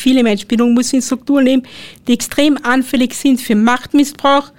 [0.00, 0.48] viele Menschen.
[0.48, 1.62] Bildung muss in Strukturen leben,
[2.06, 4.52] die extrem anfällig sind für Machtmissbrauch,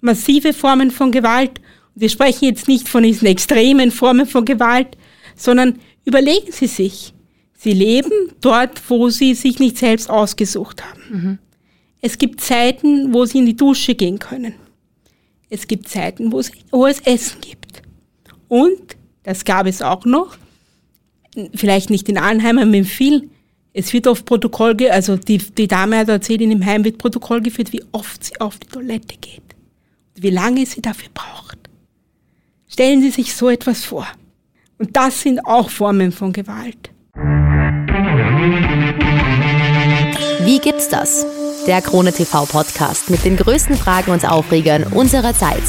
[0.00, 1.60] massive Formen von Gewalt.
[1.94, 4.96] Wir sprechen jetzt nicht von diesen extremen Formen von Gewalt,
[5.34, 7.12] sondern überlegen Sie sich.
[7.54, 11.00] Sie leben dort, wo Sie sich nicht selbst ausgesucht haben.
[11.08, 11.38] Mhm.
[12.00, 14.54] Es gibt Zeiten, wo Sie in die Dusche gehen können.
[15.48, 17.82] Es gibt Zeiten, wo es, wo es Essen gibt.
[18.48, 20.36] Und, das gab es auch noch,
[21.54, 23.30] vielleicht nicht in allen Heimen, aber in vielen,
[23.78, 27.42] es wird oft Protokoll, also die, die Dame hat erzählt, in dem Heim wird Protokoll
[27.42, 29.42] geführt, wie oft sie auf die Toilette geht.
[30.14, 31.58] Wie lange sie dafür braucht.
[32.68, 34.06] Stellen Sie sich so etwas vor.
[34.78, 36.90] Und das sind auch Formen von Gewalt.
[40.44, 41.26] Wie gibt's das?
[41.66, 45.62] Der Krone TV Podcast mit den größten Fragen und Aufregern unserer Zeit.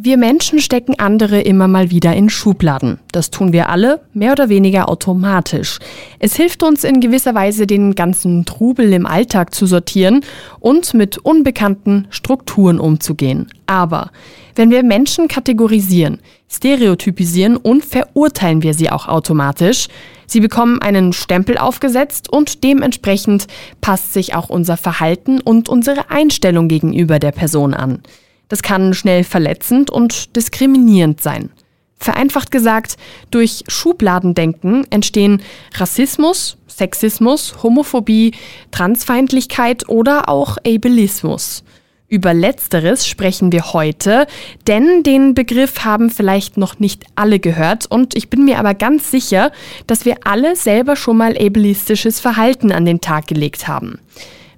[0.00, 3.00] Wir Menschen stecken andere immer mal wieder in Schubladen.
[3.10, 5.80] Das tun wir alle, mehr oder weniger automatisch.
[6.20, 10.20] Es hilft uns in gewisser Weise, den ganzen Trubel im Alltag zu sortieren
[10.60, 13.50] und mit unbekannten Strukturen umzugehen.
[13.66, 14.12] Aber
[14.54, 19.88] wenn wir Menschen kategorisieren, stereotypisieren und verurteilen wir sie auch automatisch.
[20.28, 23.48] Sie bekommen einen Stempel aufgesetzt und dementsprechend
[23.80, 28.00] passt sich auch unser Verhalten und unsere Einstellung gegenüber der Person an.
[28.48, 31.50] Das kann schnell verletzend und diskriminierend sein.
[31.98, 32.96] Vereinfacht gesagt,
[33.30, 35.42] durch Schubladendenken entstehen
[35.74, 38.32] Rassismus, Sexismus, Homophobie,
[38.70, 41.64] Transfeindlichkeit oder auch Ableismus.
[42.10, 44.26] Über letzteres sprechen wir heute,
[44.66, 49.10] denn den Begriff haben vielleicht noch nicht alle gehört und ich bin mir aber ganz
[49.10, 49.52] sicher,
[49.86, 53.98] dass wir alle selber schon mal ableistisches Verhalten an den Tag gelegt haben.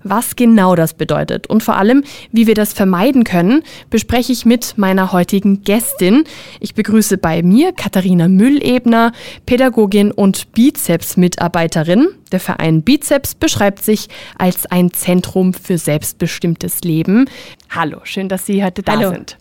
[0.02, 4.78] Was genau das bedeutet und vor allem, wie wir das vermeiden können, bespreche ich mit
[4.78, 6.24] meiner heutigen Gästin.
[6.58, 9.12] Ich begrüße bei mir Katharina Müllebner,
[9.44, 12.08] Pädagogin und Bizeps-Mitarbeiterin.
[12.32, 17.28] Der Verein Bizeps beschreibt sich als ein Zentrum für selbstbestimmtes Leben.
[17.68, 19.10] Hallo, schön, dass Sie heute da Hallo.
[19.10, 19.36] sind.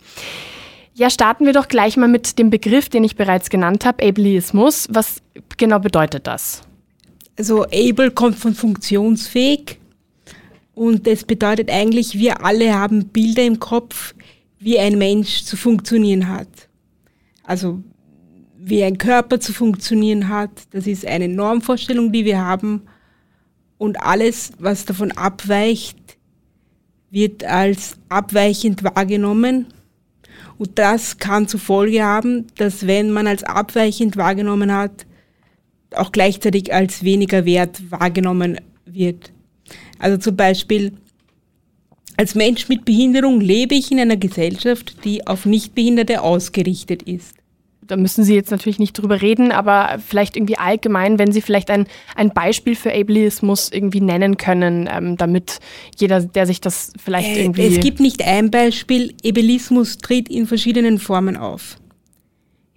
[0.94, 4.88] Ja, starten wir doch gleich mal mit dem Begriff, den ich bereits genannt habe, Ableismus.
[4.90, 5.22] Was
[5.56, 6.60] genau bedeutet das?
[7.38, 9.79] Also able kommt von funktionsfähig
[10.80, 14.14] und das bedeutet eigentlich, wir alle haben Bilder im Kopf,
[14.58, 16.48] wie ein Mensch zu funktionieren hat.
[17.42, 17.82] Also
[18.56, 20.48] wie ein Körper zu funktionieren hat.
[20.70, 22.84] Das ist eine Normvorstellung, die wir haben.
[23.76, 25.98] Und alles, was davon abweicht,
[27.10, 29.66] wird als abweichend wahrgenommen.
[30.56, 35.04] Und das kann zur Folge haben, dass wenn man als abweichend wahrgenommen hat,
[35.94, 39.30] auch gleichzeitig als weniger wert wahrgenommen wird.
[40.00, 40.92] Also zum Beispiel,
[42.16, 47.36] als Mensch mit Behinderung lebe ich in einer Gesellschaft, die auf Nichtbehinderte ausgerichtet ist.
[47.86, 51.70] Da müssen Sie jetzt natürlich nicht drüber reden, aber vielleicht irgendwie allgemein, wenn Sie vielleicht
[51.70, 55.58] ein, ein Beispiel für Ableismus irgendwie nennen können, ähm, damit
[55.98, 57.66] jeder, der sich das vielleicht äh, irgendwie.
[57.66, 59.14] Es gibt nicht ein Beispiel.
[59.26, 61.78] Ableismus tritt in verschiedenen Formen auf.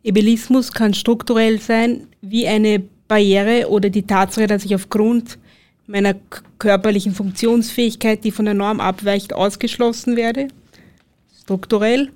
[0.06, 5.38] Ableismus kann strukturell sein, wie eine Barriere oder die Tatsache, dass ich aufgrund
[5.88, 6.16] meiner
[6.60, 10.48] körperlichen Funktionsfähigkeit, die von der Norm abweicht, ausgeschlossen werde,
[11.42, 12.10] strukturell.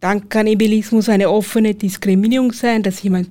[0.00, 3.30] Dann kann Ebelismus eine offene Diskriminierung sein, dass jemand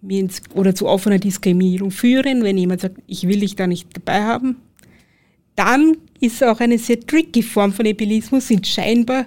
[0.00, 3.88] mir ins, oder zu offener Diskriminierung führen, wenn jemand sagt, ich will dich da nicht
[3.94, 4.56] dabei haben.
[5.56, 9.26] Dann ist auch eine sehr tricky Form von Ebelismus, sind scheinbar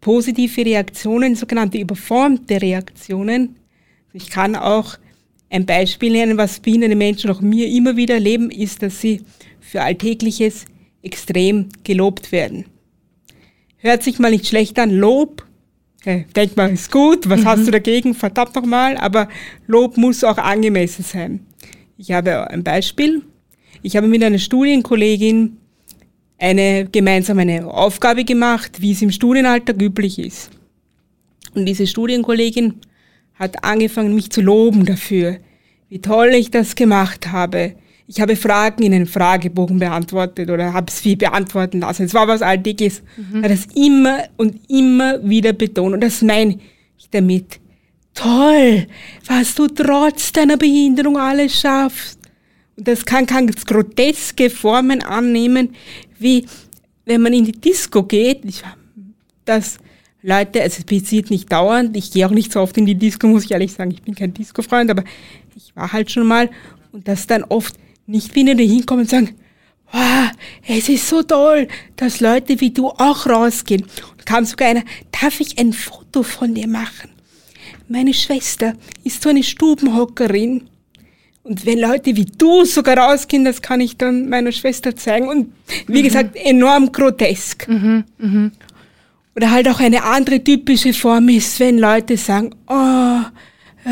[0.00, 3.56] positive Reaktionen, sogenannte überformte Reaktionen.
[4.12, 4.96] Ich kann auch
[5.50, 9.22] ein Beispiel nennen, was behinderte Menschen auch mir immer wieder erleben, ist, dass sie
[9.60, 10.64] für Alltägliches
[11.02, 12.66] extrem gelobt werden.
[13.78, 15.46] Hört sich mal nicht schlecht an, Lob,
[16.02, 17.44] hey, denk mal, ist gut, was mhm.
[17.44, 19.28] hast du dagegen, verdammt nochmal, aber
[19.66, 21.46] Lob muss auch angemessen sein.
[21.98, 23.22] Ich habe ein Beispiel.
[23.82, 25.56] Ich habe mit einer Studienkollegin
[26.38, 30.50] eine gemeinsam eine Aufgabe gemacht, wie es im Studienalltag üblich ist.
[31.54, 32.74] Und diese Studienkollegin
[33.38, 35.38] hat angefangen, mich zu loben dafür,
[35.88, 37.74] wie toll ich das gemacht habe.
[38.08, 42.04] Ich habe Fragen in einem Fragebogen beantwortet oder habe es viel beantworten lassen.
[42.04, 43.02] Es war was Alltägliches.
[43.16, 43.42] Mhm.
[43.42, 45.94] Hat das immer und immer wieder betont.
[45.94, 46.58] Und das meine
[46.98, 47.60] ich damit.
[48.14, 48.86] Toll,
[49.26, 52.18] was du trotz deiner Behinderung alles schaffst.
[52.76, 55.74] Und das kann ganz groteske Formen annehmen,
[56.18, 56.46] wie
[57.04, 58.42] wenn man in die Disco geht,
[59.44, 59.78] das
[60.26, 63.28] Leute, also es passiert nicht dauernd, ich gehe auch nicht so oft in die Disco,
[63.28, 65.04] muss ich ehrlich sagen, ich bin kein Disco-Freund, aber
[65.54, 66.50] ich war halt schon mal
[66.90, 67.76] und dass dann oft
[68.08, 69.36] nicht Wiener hinkommen und sagen,
[69.92, 70.30] wow,
[70.66, 73.82] es ist so toll, dass Leute wie du auch rausgehen.
[73.82, 74.82] Und kam sogar einer,
[75.12, 77.10] darf ich ein Foto von dir machen?
[77.86, 78.74] Meine Schwester
[79.04, 80.68] ist so eine Stubenhockerin
[81.44, 85.28] Und wenn Leute wie du sogar rausgehen, das kann ich dann meiner Schwester zeigen.
[85.28, 85.52] Und
[85.86, 86.04] wie mhm.
[86.04, 87.68] gesagt, enorm grotesk.
[87.68, 88.50] Mhm, mh.
[89.36, 93.20] Oder halt auch eine andere typische Form ist, wenn Leute sagen, oh,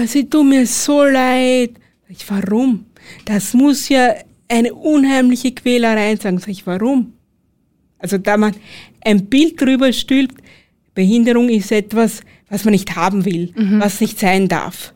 [0.07, 1.73] sie tun mir so leid.
[2.09, 2.87] Ich, warum?
[3.27, 4.15] Das muss ja
[4.49, 6.39] eine unheimliche Quälerei sein.
[6.39, 7.13] Sag ich, warum?
[7.99, 8.55] Also da man
[9.05, 10.43] ein Bild drüber stülpt,
[10.95, 13.81] Behinderung ist etwas, was man nicht haben will, mhm.
[13.81, 14.95] was nicht sein darf.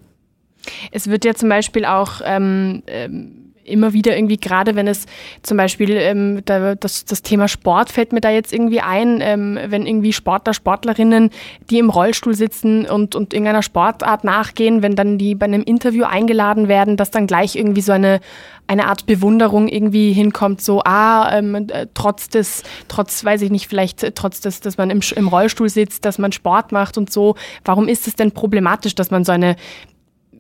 [0.93, 3.38] Es wird ja zum Beispiel auch ähm, ähm,
[3.69, 5.07] immer wieder irgendwie, gerade wenn es
[5.43, 9.59] zum Beispiel ähm, da, das, das Thema Sport fällt mir da jetzt irgendwie ein, ähm,
[9.67, 11.31] wenn irgendwie Sportler, Sportlerinnen,
[11.71, 16.05] die im Rollstuhl sitzen und, und irgendeiner Sportart nachgehen, wenn dann die bei einem Interview
[16.05, 18.21] eingeladen werden, dass dann gleich irgendwie so eine
[18.69, 23.67] eine Art Bewunderung irgendwie hinkommt, so, ah, ähm, äh, trotz des, trotz, weiß ich nicht,
[23.67, 27.11] vielleicht äh, trotz des, dass man im, im Rollstuhl sitzt, dass man Sport macht und
[27.11, 27.35] so.
[27.65, 29.57] Warum ist es denn problematisch, dass man so eine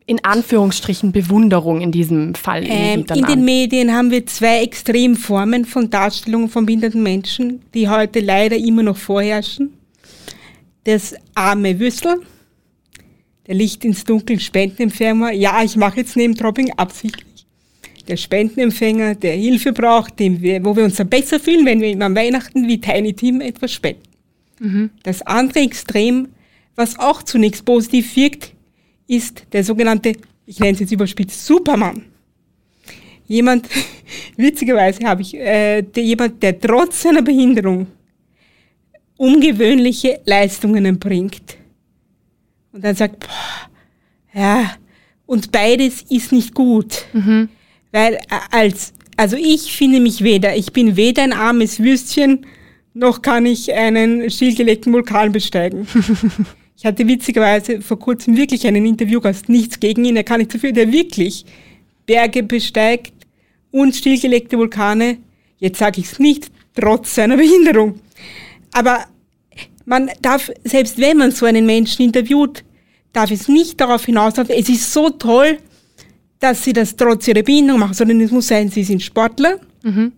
[0.08, 5.90] in Anführungsstrichen Bewunderung in diesem Fall ähm, In den Medien haben wir zwei Extremformen von
[5.90, 9.74] Darstellungen von behinderten Menschen, die heute leider immer noch vorherrschen.
[10.84, 12.22] Das arme Wüssel,
[13.46, 15.32] der Licht ins Dunkel, Spendenempfänger.
[15.32, 17.44] Ja, ich mache jetzt neben Dropping absichtlich.
[18.08, 21.88] Der Spendenempfänger, der Hilfe braucht, dem wir, wo wir uns dann besser fühlen, wenn wir
[21.88, 24.02] ihm an Weihnachten wie Tiny Team etwas spenden.
[24.58, 24.90] Mhm.
[25.02, 26.28] Das andere Extrem,
[26.76, 28.54] was auch zunächst positiv wirkt,
[29.08, 30.12] ist der sogenannte,
[30.46, 32.04] ich nenne es jetzt überspitzt, Superman.
[33.26, 33.68] Jemand,
[34.36, 37.88] witzigerweise habe ich, äh, der, jemand, der trotz seiner Behinderung
[39.16, 41.56] ungewöhnliche Leistungen erbringt.
[42.72, 43.68] Und dann sagt, boah,
[44.32, 44.74] ja,
[45.26, 47.04] und beides ist nicht gut.
[47.12, 47.48] Mhm.
[47.90, 48.18] Weil äh,
[48.50, 52.46] als, also ich finde mich weder, ich bin weder ein armes Würstchen,
[52.94, 55.86] noch kann ich einen stillgelegten Vulkan besteigen.
[56.78, 60.70] Ich hatte witzigerweise vor kurzem wirklich einen Interviewgast, nichts gegen ihn, er kann nicht dafür,
[60.70, 61.44] der wirklich
[62.06, 63.12] Berge besteigt
[63.72, 65.18] und stillgelegte Vulkane,
[65.58, 67.98] jetzt sage ich es nicht, trotz seiner Behinderung.
[68.72, 69.06] Aber
[69.86, 72.62] man darf, selbst wenn man so einen Menschen interviewt,
[73.12, 75.58] darf es nicht darauf hinauslaufen, es ist so toll,
[76.38, 79.58] dass sie das trotz ihrer Behinderung machen, sondern es muss sein, sie sind Sportler.
[79.82, 80.12] Mhm.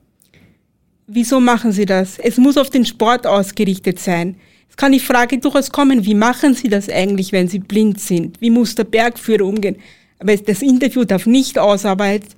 [1.06, 2.19] Wieso machen sie das?
[2.19, 4.37] Es muss auf den Sport ausgerichtet sein.
[4.70, 8.40] Es kann die Frage durchaus kommen, wie machen Sie das eigentlich, wenn Sie blind sind?
[8.40, 9.76] Wie muss der Bergführer umgehen?
[10.19, 12.34] Aber das Interview darf nicht ausarbeiten.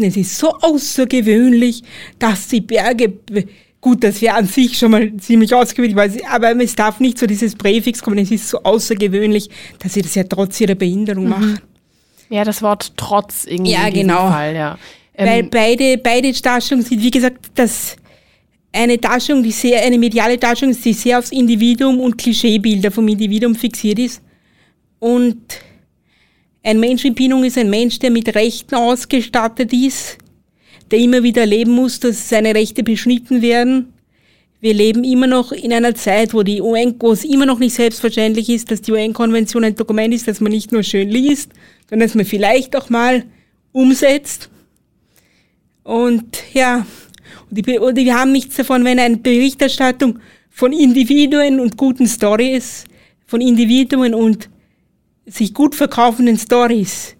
[0.00, 1.82] Es ist so außergewöhnlich,
[2.18, 3.12] dass die Berge,
[3.80, 7.54] gut, das wäre an sich schon mal ziemlich ausgewöhnlich, aber es darf nicht so dieses
[7.54, 11.30] Präfix kommen, es ist so außergewöhnlich, dass sie das ja trotz ihrer Behinderung mhm.
[11.30, 11.60] machen.
[12.30, 13.72] Ja, das Wort trotz irgendwie.
[13.72, 14.30] Ja, genau.
[14.30, 14.78] Fall, ja.
[15.14, 17.96] Weil ähm, beide, beide Darstellungen sind, wie gesagt, das
[18.72, 23.54] eine Darstellung, die sehr, eine mediale Darstellung, die sehr aufs Individuum und Klischeebilder vom Individuum
[23.54, 24.22] fixiert ist.
[24.98, 25.38] Und
[26.62, 30.18] ein Mensch in Bindung ist ein Mensch, der mit Rechten ausgestattet ist,
[30.90, 33.92] der immer wieder erleben muss, dass seine Rechte beschnitten werden.
[34.60, 37.74] Wir leben immer noch in einer Zeit, wo die UN, wo es immer noch nicht
[37.74, 41.50] selbstverständlich ist, dass die UN-Konvention ein Dokument ist, das man nicht nur schön liest,
[41.90, 43.24] sondern dass man vielleicht auch mal
[43.72, 44.50] umsetzt.
[45.82, 46.86] Und ja,
[47.52, 50.18] die, und wir haben nichts davon, wenn eine Berichterstattung
[50.50, 52.84] von Individuen und guten Stories,
[53.26, 54.48] von Individuen und
[55.26, 57.14] sich gut verkaufenden Stories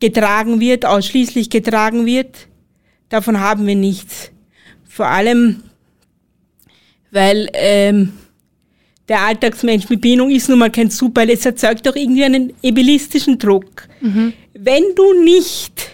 [0.00, 2.48] getragen wird, ausschließlich getragen wird.
[3.08, 4.30] Davon haben wir nichts.
[4.88, 5.62] Vor allem,
[7.10, 8.12] weil ähm,
[9.08, 13.38] der Alltagsmensch mit Bindung ist nun mal kein Super, es erzeugt doch irgendwie einen ebelistischen
[13.38, 13.88] Druck.
[14.00, 14.32] Mhm.
[14.54, 15.90] Wenn du nicht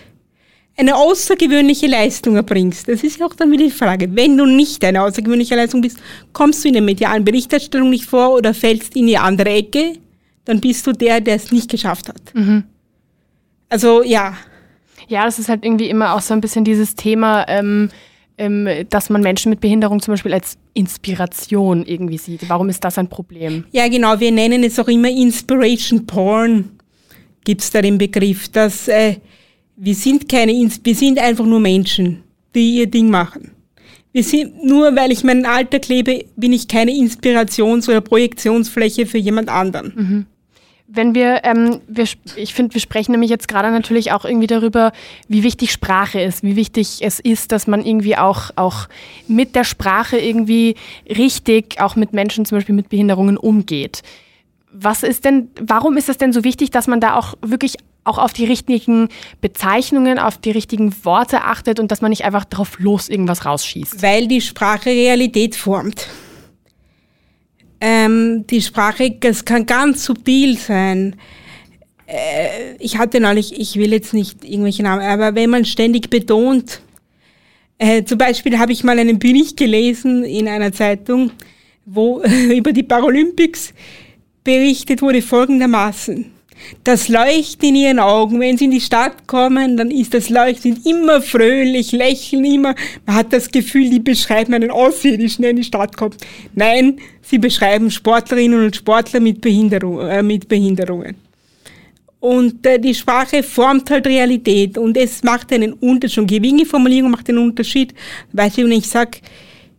[0.77, 4.85] eine außergewöhnliche Leistung erbringst, das ist ja auch dann wieder die Frage, wenn du nicht
[4.85, 5.99] eine außergewöhnliche Leistung bist,
[6.33, 9.95] kommst du in der medialen Berichterstattung nicht vor oder fällst in die andere Ecke,
[10.45, 12.35] dann bist du der, der es nicht geschafft hat.
[12.35, 12.65] Mhm.
[13.69, 14.37] Also ja.
[15.09, 17.91] Ja, das ist halt irgendwie immer auch so ein bisschen dieses Thema, ähm,
[18.37, 22.49] ähm, dass man Menschen mit Behinderung zum Beispiel als Inspiration irgendwie sieht.
[22.49, 23.65] Warum ist das ein Problem?
[23.71, 24.19] Ja, genau.
[24.19, 26.71] Wir nennen es auch immer Inspiration Porn,
[27.45, 29.17] gibt es da den Begriff, dass äh,
[29.77, 32.23] wir sind keine, wir sind einfach nur Menschen,
[32.55, 33.51] die ihr Ding machen.
[34.13, 39.19] Wir sind, nur weil ich meinen Alltag lebe, bin ich keine Inspirations- oder Projektionsfläche für
[39.19, 39.93] jemand anderen.
[39.97, 40.27] Mhm.
[40.87, 44.93] Wenn wir, ähm, wir ich finde, wir sprechen nämlich jetzt gerade natürlich auch irgendwie darüber,
[45.27, 48.89] wie wichtig Sprache ist, wie wichtig es ist, dass man irgendwie auch, auch
[49.27, 50.77] mit der Sprache irgendwie
[51.09, 54.03] richtig auch mit Menschen zum Beispiel mit Behinderungen umgeht.
[54.71, 57.75] Was ist denn, warum ist es denn so wichtig, dass man da auch wirklich
[58.05, 59.09] auch auf die richtigen
[59.41, 64.03] Bezeichnungen, auf die richtigen Worte achtet und dass man nicht einfach drauf los irgendwas rausschießt.
[64.03, 66.07] Weil die Sprache Realität formt.
[67.81, 71.17] Ähm, die Sprache, das kann ganz subtil sein.
[72.07, 76.81] äh, ich hatte neulich, ich will jetzt nicht irgendwelche Namen, aber wenn man ständig betont,
[77.79, 81.33] äh, zum Beispiel habe ich mal einen Bericht gelesen in einer Zeitung,
[81.85, 82.23] wo
[82.55, 83.75] über die Paralympics
[84.45, 86.34] berichtet wurde folgendermaßen.
[86.85, 90.81] Das Leuchten in ihren Augen, wenn sie in die Stadt kommen, dann ist das Leuchten
[90.85, 92.75] immer fröhlich, lächeln immer.
[93.07, 96.17] Man hat das Gefühl, die beschreiben einen Außerirdischen, der in die Stadt kommt.
[96.55, 101.17] Nein, sie beschreiben Sportlerinnen und Sportler mit, Behinderung, äh, mit Behinderungen.
[102.25, 106.27] Und äh, die Sprache formt halt Realität und es macht einen Unterschied.
[106.27, 107.93] Geringe Formulierung macht einen Unterschied.
[108.33, 109.19] Beispiel, wenn ich sage,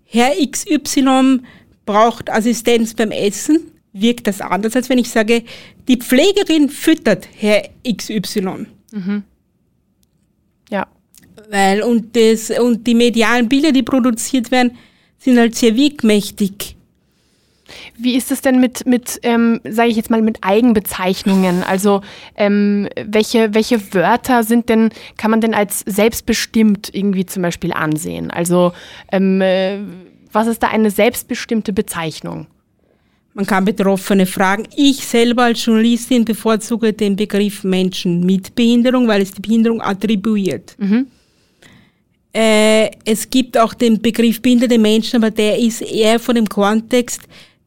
[0.06, 1.40] Herr XY
[1.88, 5.44] braucht Assistenz beim Essen, wirkt das anders, als wenn ich sage,
[5.88, 8.68] die Pflegerin füttert Herr XY.
[8.92, 9.24] Mhm.
[10.70, 10.88] Ja.
[11.50, 14.78] Weil, und, das, und die medialen Bilder, die produziert werden,
[15.18, 16.76] sind halt sehr wirkmächtig.
[17.98, 21.64] Wie ist es denn mit, mit ähm, sage ich jetzt mal, mit Eigenbezeichnungen?
[21.64, 22.02] Also
[22.36, 28.30] ähm, welche, welche Wörter sind denn, kann man denn als selbstbestimmt irgendwie zum Beispiel ansehen?
[28.30, 28.74] Also
[29.12, 29.80] ähm, äh,
[30.32, 32.48] was ist da eine selbstbestimmte Bezeichnung?
[33.36, 34.64] Man kann Betroffene fragen.
[34.78, 40.74] Ich selber als Journalistin bevorzuge den Begriff Menschen mit Behinderung, weil es die Behinderung attribuiert.
[40.78, 41.08] Mhm.
[42.32, 47.24] Äh, es gibt auch den Begriff behinderte Menschen, aber der ist eher von dem Kontext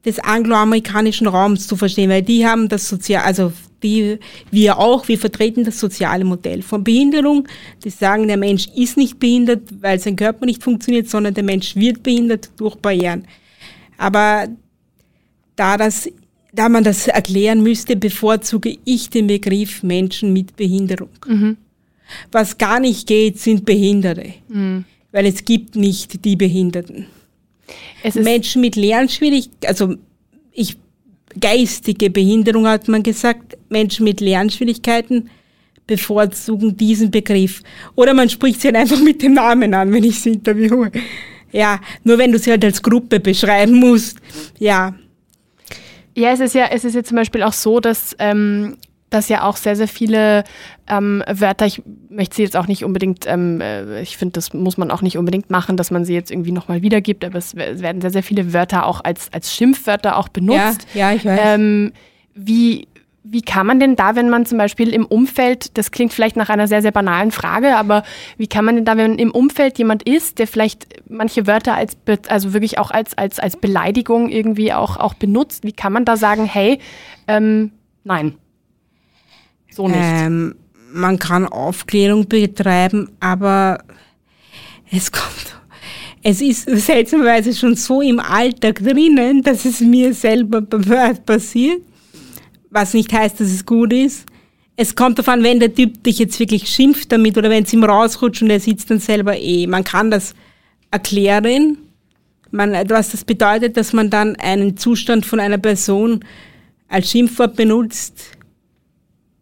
[0.06, 4.18] des angloamerikanischen Raums zu verstehen, weil die haben das Sozial, also die,
[4.50, 7.46] wir auch, wir vertreten das soziale Modell von Behinderung.
[7.84, 11.76] Die sagen, der Mensch ist nicht behindert, weil sein Körper nicht funktioniert, sondern der Mensch
[11.76, 13.26] wird behindert durch Barrieren.
[13.98, 14.48] Aber
[15.58, 16.08] da das,
[16.52, 21.10] da man das erklären müsste, bevorzuge ich den Begriff Menschen mit Behinderung.
[21.26, 21.56] Mhm.
[22.32, 24.34] Was gar nicht geht, sind Behinderte.
[24.48, 24.84] Mhm.
[25.12, 27.06] Weil es gibt nicht die Behinderten.
[28.14, 29.94] Menschen mit Lernschwierigkeiten, also
[30.52, 30.76] ich,
[31.38, 35.28] geistige Behinderung hat man gesagt, Menschen mit Lernschwierigkeiten
[35.86, 37.62] bevorzugen diesen Begriff.
[37.94, 40.92] Oder man spricht sie halt einfach mit dem Namen an, wenn ich sie interviewe.
[41.50, 44.18] Ja, nur wenn du sie halt als Gruppe beschreiben musst.
[44.58, 44.94] Ja.
[46.18, 48.76] Ja, es ist ja, es ist ja zum Beispiel auch so, dass ähm,
[49.10, 50.44] dass ja auch sehr, sehr viele
[50.86, 54.76] ähm, Wörter, ich möchte sie jetzt auch nicht unbedingt, ähm, äh, ich finde, das muss
[54.76, 58.00] man auch nicht unbedingt machen, dass man sie jetzt irgendwie nochmal wiedergibt, aber es werden
[58.00, 60.86] sehr, sehr viele Wörter auch als, als Schimpfwörter auch benutzt.
[60.92, 61.40] Ja, ja ich weiß.
[61.42, 61.92] Ähm,
[62.34, 62.87] wie,
[63.30, 66.48] wie kann man denn da, wenn man zum Beispiel im Umfeld, das klingt vielleicht nach
[66.48, 68.02] einer sehr, sehr banalen Frage, aber
[68.38, 71.96] wie kann man denn da, wenn im Umfeld jemand ist, der vielleicht manche Wörter als,
[72.28, 76.16] also wirklich auch als, als, als Beleidigung irgendwie auch, auch benutzt, wie kann man da
[76.16, 76.78] sagen, hey,
[77.26, 77.72] ähm,
[78.04, 78.34] nein?
[79.70, 80.00] So nicht.
[80.00, 80.54] Ähm,
[80.92, 83.84] man kann Aufklärung betreiben, aber
[84.90, 85.54] es kommt,
[86.22, 91.82] es ist seltsamerweise schon so im Alltag drinnen, dass es mir selber passiert,
[92.70, 94.26] was nicht heißt, dass es gut ist.
[94.76, 97.72] Es kommt darauf an, wenn der Typ dich jetzt wirklich schimpft damit oder wenn es
[97.72, 99.66] ihm rausrutscht und er sitzt dann selber eh.
[99.66, 100.34] Man kann das
[100.90, 101.78] erklären,
[102.50, 106.24] man, was das bedeutet, dass man dann einen Zustand von einer Person
[106.88, 108.38] als Schimpfwort benutzt,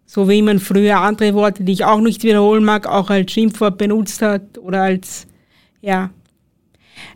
[0.06, 3.78] so wie man früher andere Worte, die ich auch nicht wiederholen mag, auch als Schimpfwort
[3.78, 5.26] benutzt hat oder als,
[5.82, 6.10] ja.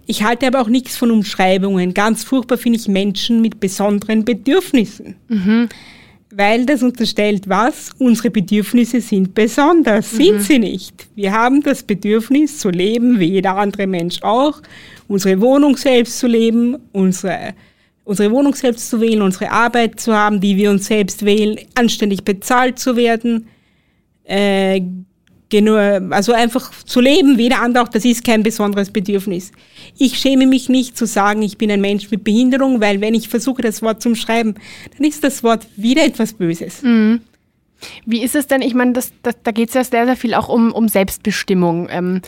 [0.06, 1.94] Ich halte aber auch nichts von Umschreibungen.
[1.94, 5.16] Ganz furchtbar finde ich Menschen mit besonderen Bedürfnissen.
[5.28, 5.68] Mhm.
[6.32, 7.90] Weil das unterstellt was?
[7.98, 10.12] Unsere Bedürfnisse sind besonders.
[10.12, 10.16] Mhm.
[10.16, 11.08] Sind sie nicht.
[11.16, 14.62] Wir haben das Bedürfnis zu leben, wie jeder andere Mensch auch.
[15.08, 17.54] Unsere Wohnung selbst zu leben, unsere
[18.10, 22.24] unsere Wohnung selbst zu wählen, unsere Arbeit zu haben, die wir uns selbst wählen, anständig
[22.24, 23.46] bezahlt zu werden,
[24.24, 24.80] äh,
[26.10, 29.52] also einfach zu leben, wie der andere auch, das ist kein besonderes Bedürfnis.
[29.98, 33.28] Ich schäme mich nicht zu sagen, ich bin ein Mensch mit Behinderung, weil wenn ich
[33.28, 34.54] versuche, das Wort zu schreiben,
[34.96, 36.82] dann ist das Wort wieder etwas Böses.
[36.82, 37.20] Mhm.
[38.04, 38.62] Wie ist es denn?
[38.62, 41.88] Ich meine, das, das, da geht es ja sehr, sehr viel auch um, um Selbstbestimmung.
[41.90, 42.20] Ähm,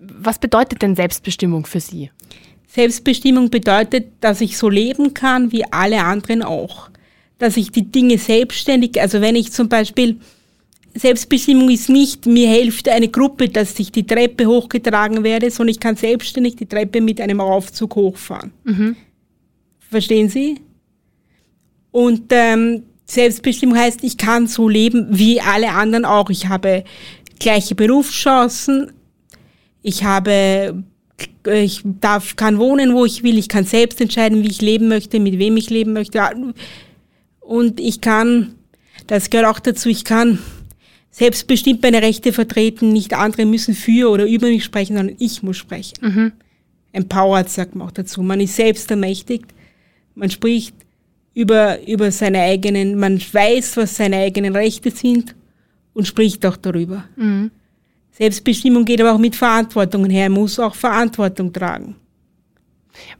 [0.00, 2.10] was bedeutet denn Selbstbestimmung für Sie?
[2.66, 6.90] Selbstbestimmung bedeutet, dass ich so leben kann wie alle anderen auch.
[7.38, 10.18] Dass ich die Dinge selbstständig, also wenn ich zum Beispiel,
[10.98, 15.80] Selbstbestimmung ist nicht, mir hilft eine Gruppe, dass ich die Treppe hochgetragen werde, sondern ich
[15.80, 18.52] kann selbstständig die Treppe mit einem Aufzug hochfahren.
[18.64, 18.96] Mhm.
[19.90, 20.60] Verstehen Sie?
[21.90, 26.30] Und ähm, Selbstbestimmung heißt, ich kann so leben wie alle anderen auch.
[26.30, 26.84] Ich habe
[27.38, 28.92] gleiche Berufschancen,
[29.82, 30.84] ich habe
[31.46, 35.20] ich darf, kann wohnen, wo ich will, ich kann selbst entscheiden, wie ich leben möchte,
[35.20, 36.22] mit wem ich leben möchte.
[37.40, 38.56] Und ich kann,
[39.06, 40.38] das gehört auch dazu, ich kann
[41.16, 45.56] selbstbestimmt meine Rechte vertreten, nicht andere müssen für oder über mich sprechen, sondern ich muss
[45.56, 45.94] sprechen.
[46.02, 46.32] Mhm.
[46.92, 48.22] Empowered sagt man auch dazu.
[48.22, 49.46] Man ist selbst ermächtigt,
[50.14, 50.74] man spricht
[51.32, 55.34] über, über seine eigenen, man weiß, was seine eigenen Rechte sind
[55.94, 57.04] und spricht auch darüber.
[57.16, 57.50] Mhm.
[58.12, 60.24] Selbstbestimmung geht aber auch mit Verantwortung her.
[60.24, 61.96] Er muss auch Verantwortung tragen.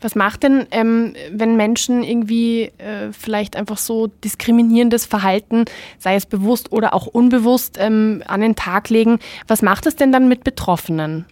[0.01, 5.65] Was macht denn, ähm, wenn Menschen irgendwie äh, vielleicht einfach so diskriminierendes Verhalten,
[5.99, 9.19] sei es bewusst oder auch unbewusst, ähm, an den Tag legen?
[9.47, 11.27] Was macht es denn dann mit Betroffenen?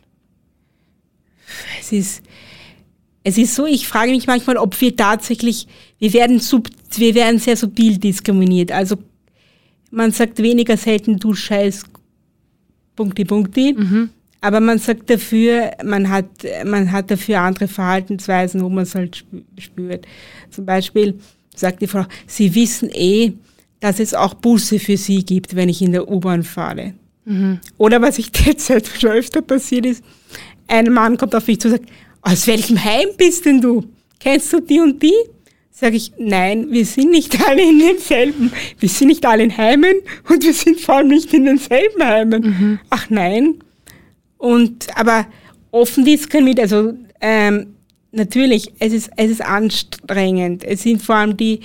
[1.80, 2.22] Es ist,
[3.22, 5.66] es ist so, ich frage mich manchmal, ob wir tatsächlich,
[5.98, 8.72] wir werden, sub, wir werden sehr subtil diskriminiert.
[8.72, 8.96] Also
[9.90, 11.84] man sagt weniger selten, du scheiß
[12.96, 13.74] Punkti Punkti.
[13.76, 14.10] Mhm.
[14.44, 16.26] Aber man sagt dafür, man hat,
[16.66, 19.24] man hat dafür andere Verhaltensweisen, wo man es halt
[19.56, 20.06] spürt.
[20.50, 21.18] Zum Beispiel
[21.56, 23.32] sagt die Frau, Sie wissen eh,
[23.80, 26.92] dass es auch Busse für Sie gibt, wenn ich in der U-Bahn fahre.
[27.24, 27.58] Mhm.
[27.78, 30.04] Oder was ich derzeit schon öfter passiert ist,
[30.68, 31.88] ein Mann kommt auf mich zu und sagt,
[32.20, 33.86] aus welchem Heim bist denn du?
[34.20, 35.14] Kennst du die und die?
[35.70, 38.52] Sage ich, nein, wir sind nicht alle in denselben.
[38.78, 39.94] Wir sind nicht alle in Heimen
[40.28, 42.42] und wir sind vor allem nicht in denselben Heimen.
[42.42, 42.78] Mhm.
[42.90, 43.54] Ach nein.
[44.44, 45.26] Und, aber
[45.70, 47.76] offen diskriminiert, also ähm,
[48.12, 50.62] natürlich, es ist, es ist anstrengend.
[50.64, 51.60] Es sind vor allem die,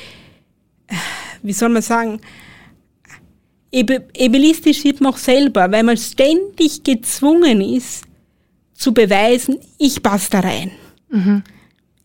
[1.44, 2.22] wie soll man sagen,
[3.70, 8.06] ebelistisch wird man auch selber, weil man ständig gezwungen ist,
[8.74, 10.72] zu beweisen, ich passe da rein.
[11.10, 11.44] Mhm.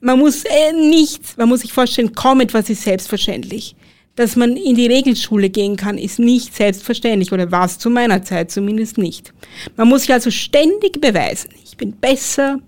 [0.01, 3.77] Man muss äh, nichts, man muss sich vorstellen, kaum etwas ist selbstverständlich.
[4.17, 8.23] Dass man in die Regelschule gehen kann, ist nicht selbstverständlich oder war es zu meiner
[8.23, 9.33] Zeit zumindest nicht.
[9.77, 12.61] Man muss sich also ständig beweisen, ich bin besser,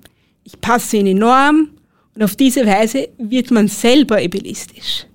[0.43, 1.71] ich passe in die Norm
[2.15, 5.07] und auf diese Weise wird man selber ebelistisch.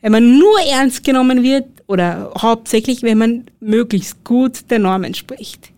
[0.00, 5.72] Wenn man nur ernst genommen wird oder hauptsächlich, wenn man möglichst gut der Norm entspricht.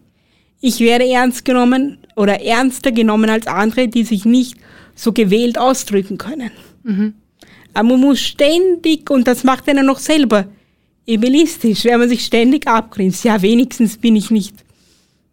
[0.61, 4.57] Ich werde ernst genommen oder ernster genommen als andere, die sich nicht
[4.95, 6.51] so gewählt ausdrücken können.
[6.83, 7.15] Mhm.
[7.75, 10.47] Aber man muss ständig, und das macht einer noch selber,
[11.07, 13.25] ebelistisch, wenn man sich ständig abgrenzt.
[13.25, 14.55] Ja, wenigstens bin ich nicht,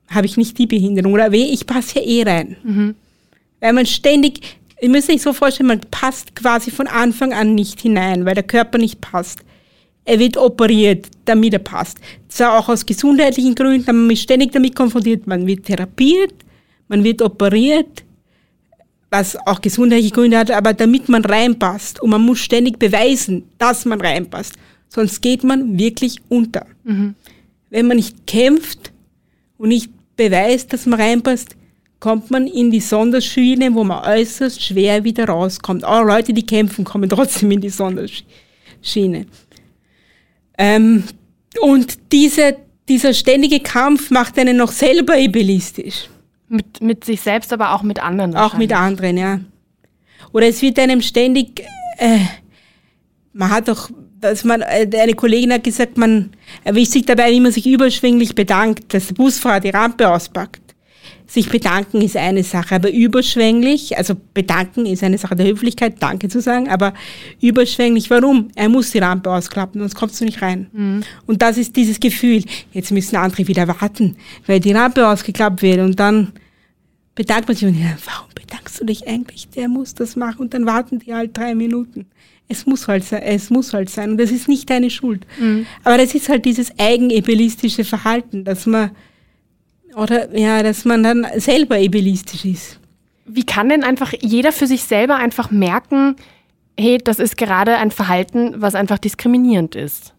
[0.07, 2.57] habe ich nicht die Behinderung oder weh, ich passe ja eh rein.
[2.63, 2.95] Mhm.
[3.59, 4.41] Weil man ständig,
[4.81, 8.43] ihr müsst euch so vorstellen, man passt quasi von Anfang an nicht hinein, weil der
[8.43, 9.39] Körper nicht passt.
[10.05, 11.97] Er wird operiert, damit er passt.
[12.29, 15.27] Zwar auch aus gesundheitlichen Gründen, aber man ist ständig damit konfrontiert.
[15.27, 16.33] Man wird therapiert,
[16.87, 18.03] man wird operiert,
[19.09, 22.01] was auch gesundheitliche Gründe hat, aber damit man reinpasst.
[22.01, 24.55] Und man muss ständig beweisen, dass man reinpasst.
[24.89, 26.65] Sonst geht man wirklich unter.
[26.83, 27.15] Mhm.
[27.69, 28.91] Wenn man nicht kämpft
[29.57, 31.55] und nicht beweist, dass man reinpasst,
[31.99, 35.83] kommt man in die Sonderschiene, wo man äußerst schwer wieder rauskommt.
[35.83, 39.25] Auch Leute, die kämpfen, kommen trotzdem in die Sonderschiene.
[40.57, 41.03] Ähm,
[41.61, 46.09] und diese, dieser ständige Kampf macht einen noch selber ebelistisch.
[46.49, 48.35] Mit, mit sich selbst, aber auch mit anderen.
[48.35, 49.39] Auch mit anderen, ja.
[50.31, 51.63] Oder es wird einem ständig,
[51.97, 52.19] äh,
[53.33, 56.31] man hat doch, dass man, äh, eine Kollegin hat gesagt, man
[56.63, 60.66] erwischt sich dabei, wie man sich überschwinglich bedankt, dass der Busfahrer die Rampe auspackt.
[61.29, 66.29] Sich bedanken ist eine Sache, aber überschwänglich, also bedanken ist eine Sache der Höflichkeit, Danke
[66.29, 66.93] zu sagen, aber
[67.41, 68.47] überschwänglich, warum?
[68.55, 70.67] Er muss die Rampe ausklappen, sonst kommst du nicht rein.
[70.71, 71.03] Mhm.
[71.25, 75.79] Und das ist dieses Gefühl, jetzt müssen andere wieder warten, weil die Rampe ausgeklappt wird
[75.81, 76.31] und dann
[77.13, 79.49] bedankt man sich und ja, warum bedankst du dich eigentlich?
[79.49, 82.05] Der muss das machen und dann warten die halt drei Minuten.
[82.47, 85.25] Es muss halt sein, es muss halt sein und das ist nicht deine Schuld.
[85.37, 85.65] Mhm.
[85.83, 88.91] Aber das ist halt dieses eigenebelistische Verhalten, dass man
[89.97, 92.79] oder ja, dass man dann selber ebelistisch ist.
[93.25, 96.15] Wie kann denn einfach jeder für sich selber einfach merken,
[96.79, 100.13] hey, das ist gerade ein Verhalten, was einfach diskriminierend ist?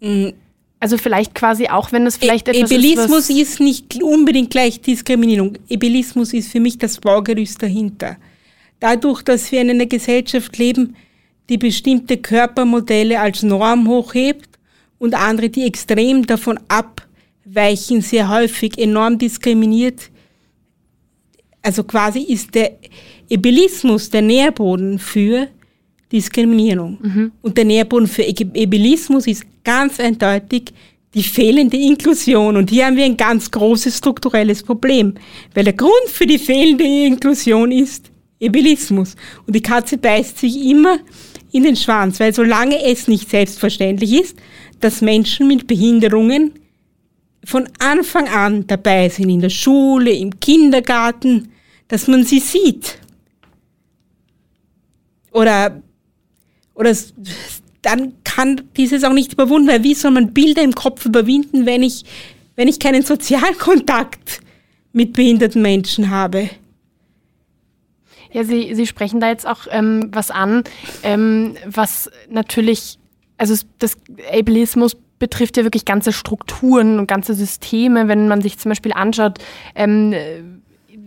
[0.00, 0.32] Mhm.
[0.80, 4.80] Also vielleicht quasi auch, wenn es vielleicht e etwas Ebelismus ist, ist nicht unbedingt gleich
[4.80, 5.58] Diskriminierung.
[5.68, 8.16] Ebelismus ist für mich das Baugerüst dahinter.
[8.80, 10.96] Dadurch, dass wir in einer Gesellschaft leben,
[11.48, 14.58] die bestimmte Körpermodelle als Norm hochhebt
[14.98, 17.05] und andere, die extrem davon ab
[17.46, 20.10] weichen sehr häufig enorm diskriminiert.
[21.62, 22.72] Also quasi ist der
[23.28, 25.48] Ebelismus der Nährboden für
[26.12, 26.98] Diskriminierung.
[27.00, 27.32] Mhm.
[27.42, 30.72] Und der Nährboden für Ebelismus ist ganz eindeutig
[31.14, 32.56] die fehlende Inklusion.
[32.56, 35.14] Und hier haben wir ein ganz großes strukturelles Problem,
[35.54, 39.16] weil der Grund für die fehlende Inklusion ist Ebelismus.
[39.46, 40.98] Und die Katze beißt sich immer
[41.52, 44.36] in den Schwanz, weil solange es nicht selbstverständlich ist,
[44.80, 46.52] dass Menschen mit Behinderungen
[47.46, 51.52] von Anfang an dabei sind, in der Schule, im Kindergarten,
[51.86, 52.98] dass man sie sieht.
[55.30, 55.80] Oder,
[56.74, 56.92] oder
[57.82, 59.84] dann kann dieses auch nicht überwunden werden.
[59.84, 62.04] Wie soll man Bilder im Kopf überwinden, wenn ich,
[62.56, 64.40] wenn ich keinen Sozialkontakt
[64.92, 66.50] mit behinderten Menschen habe?
[68.32, 70.64] Ja, Sie, Sie sprechen da jetzt auch ähm, was an,
[71.04, 72.98] ähm, was natürlich,
[73.38, 73.96] also das
[74.32, 78.08] Ableismus betrifft ja wirklich ganze Strukturen und ganze Systeme.
[78.08, 79.38] Wenn man sich zum Beispiel anschaut,
[79.74, 80.14] ähm,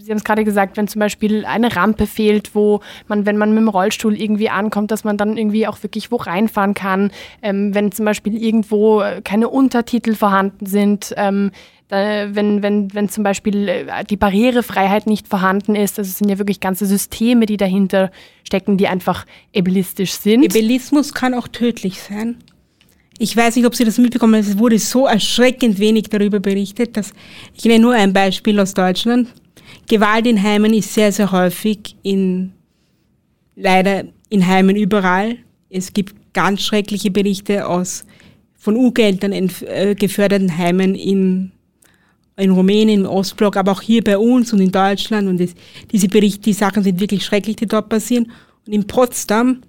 [0.01, 3.49] Sie haben es gerade gesagt, wenn zum Beispiel eine Rampe fehlt, wo man, wenn man
[3.49, 7.11] mit dem Rollstuhl irgendwie ankommt, dass man dann irgendwie auch wirklich wo reinfahren kann.
[7.41, 11.51] Ähm, wenn zum Beispiel irgendwo keine Untertitel vorhanden sind, ähm,
[11.89, 15.99] da, wenn, wenn, wenn zum Beispiel äh, die Barrierefreiheit nicht vorhanden ist.
[15.99, 18.11] Also es sind ja wirklich ganze Systeme, die dahinter
[18.43, 20.45] stecken, die einfach ableistisch sind.
[20.45, 22.37] Ableismus kann auch tödlich sein.
[23.21, 26.95] Ich weiß nicht, ob Sie das mitbekommen haben, es wurde so erschreckend wenig darüber berichtet,
[26.95, 27.11] dass
[27.53, 29.27] ich nenne nur ein Beispiel aus Deutschland.
[29.89, 32.53] Gewalt in Heimen ist sehr, sehr häufig in,
[33.57, 35.35] leider in Heimen überall.
[35.69, 38.05] Es gibt ganz schreckliche Berichte aus
[38.57, 41.51] von U-Geldern äh, geförderten Heimen in,
[42.37, 45.27] in Rumänien, im Ostblock, aber auch hier bei uns und in Deutschland.
[45.27, 45.55] Und es,
[45.91, 48.31] diese Berichte, die Sachen sind wirklich schrecklich, die dort passieren.
[48.65, 49.59] Und in Potsdam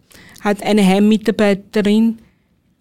[0.40, 2.18] hat eine Heimmitarbeiterin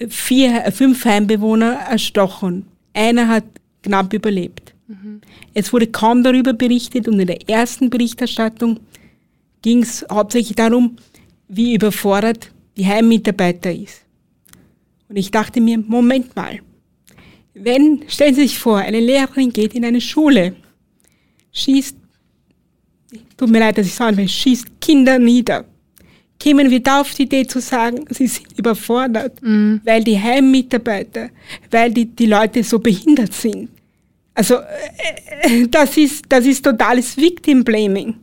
[0.07, 2.65] vier, fünf Heimbewohner erstochen.
[2.93, 3.45] Einer hat
[3.83, 4.73] knapp überlebt.
[4.87, 5.21] Mhm.
[5.53, 8.79] Es wurde kaum darüber berichtet und in der ersten Berichterstattung
[9.61, 10.95] ging es hauptsächlich darum,
[11.47, 14.03] wie überfordert die Heimmitarbeiter ist.
[15.09, 16.59] Und ich dachte mir, Moment mal,
[17.53, 20.55] wenn, stellen Sie sich vor, eine Lehrerin geht in eine Schule,
[21.51, 21.97] schießt,
[23.35, 25.65] tut mir leid, dass ich sagen will, schießt Kinder nieder,
[26.39, 29.81] kämen wir da auf die Idee zu sagen, sie sind überfordert, mhm.
[29.83, 31.29] weil die Heimmitarbeiter,
[31.69, 33.69] weil die, die Leute so behindert sind.
[34.33, 38.15] Also äh, das ist, das ist totales Victim Blaming.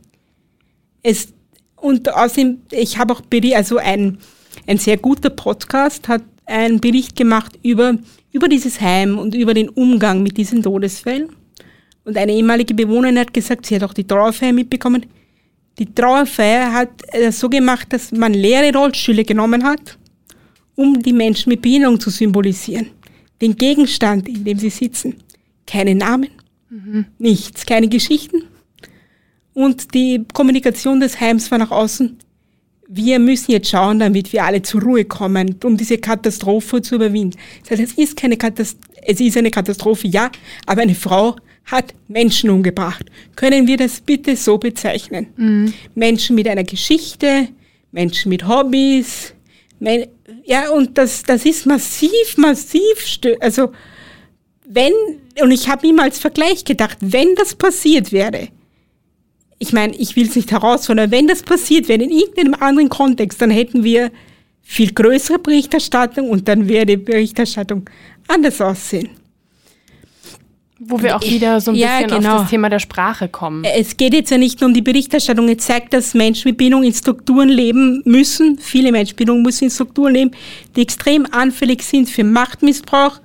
[1.03, 1.27] Es,
[1.75, 4.17] und außerdem, ich habe auch Bericht, also ein,
[4.65, 7.97] ein sehr guter Podcast hat einen Bericht gemacht über,
[8.31, 11.29] über dieses Heim und über den Umgang mit diesen Todesfällen.
[12.03, 15.05] Und eine ehemalige Bewohnerin hat gesagt, sie hat auch die Trauerfeier mitbekommen.
[15.79, 19.97] Die Trauerfeier hat es so gemacht, dass man leere Rollstühle genommen hat,
[20.75, 22.87] um die Menschen mit Behinderung zu symbolisieren.
[23.41, 25.15] Den Gegenstand, in dem sie sitzen.
[25.67, 26.29] Keine Namen,
[26.69, 27.05] mhm.
[27.19, 28.43] nichts, keine Geschichten.
[29.53, 32.17] Und die Kommunikation des Heims war nach außen.
[32.87, 37.37] Wir müssen jetzt schauen, damit wir alle zur Ruhe kommen, um diese Katastrophe zu überwinden.
[37.67, 40.31] Das heißt, es ist keine Katastrophe, es ist eine Katastrophe, ja,
[40.65, 41.35] aber eine Frau
[41.67, 43.05] hat Menschen umgebracht.
[43.35, 45.27] Können wir das bitte so bezeichnen?
[45.35, 45.73] Mhm.
[45.95, 47.49] Menschen mit einer Geschichte,
[47.91, 49.33] Menschen mit Hobbys,
[50.45, 53.71] ja, und das, das ist massiv, massiv, also,
[54.65, 54.93] wenn,
[55.41, 58.49] und ich habe ihm als Vergleich gedacht, wenn das passiert wäre,
[59.59, 63.41] ich meine, ich will es nicht herausfordern, wenn das passiert wäre in irgendeinem anderen Kontext,
[63.41, 64.11] dann hätten wir
[64.61, 67.89] viel größere Berichterstattung und dann wäre die Berichterstattung
[68.27, 69.09] anders aussehen.
[70.79, 72.35] Wo wir auch wieder so ein ja, bisschen genau.
[72.35, 73.63] auf das Thema der Sprache kommen.
[73.63, 75.49] Es geht jetzt ja nicht nur um die Berichterstattung.
[75.49, 78.59] Es zeigt, dass Menschen mit Bindung in Strukturen leben müssen.
[78.59, 80.31] Viele Menschen mit Bindung müssen in Strukturen leben,
[80.75, 83.19] die extrem anfällig sind für Machtmissbrauch,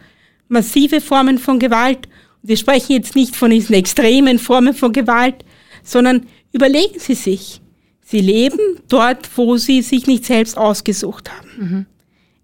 [0.48, 2.08] massive Formen von Gewalt.
[2.42, 5.44] Wir sprechen jetzt nicht von diesen extremen Formen von Gewalt,
[5.82, 7.60] sondern überlegen Sie sich.
[8.00, 11.48] Sie leben dort, wo Sie sich nicht selbst ausgesucht haben.
[11.58, 11.86] Mhm.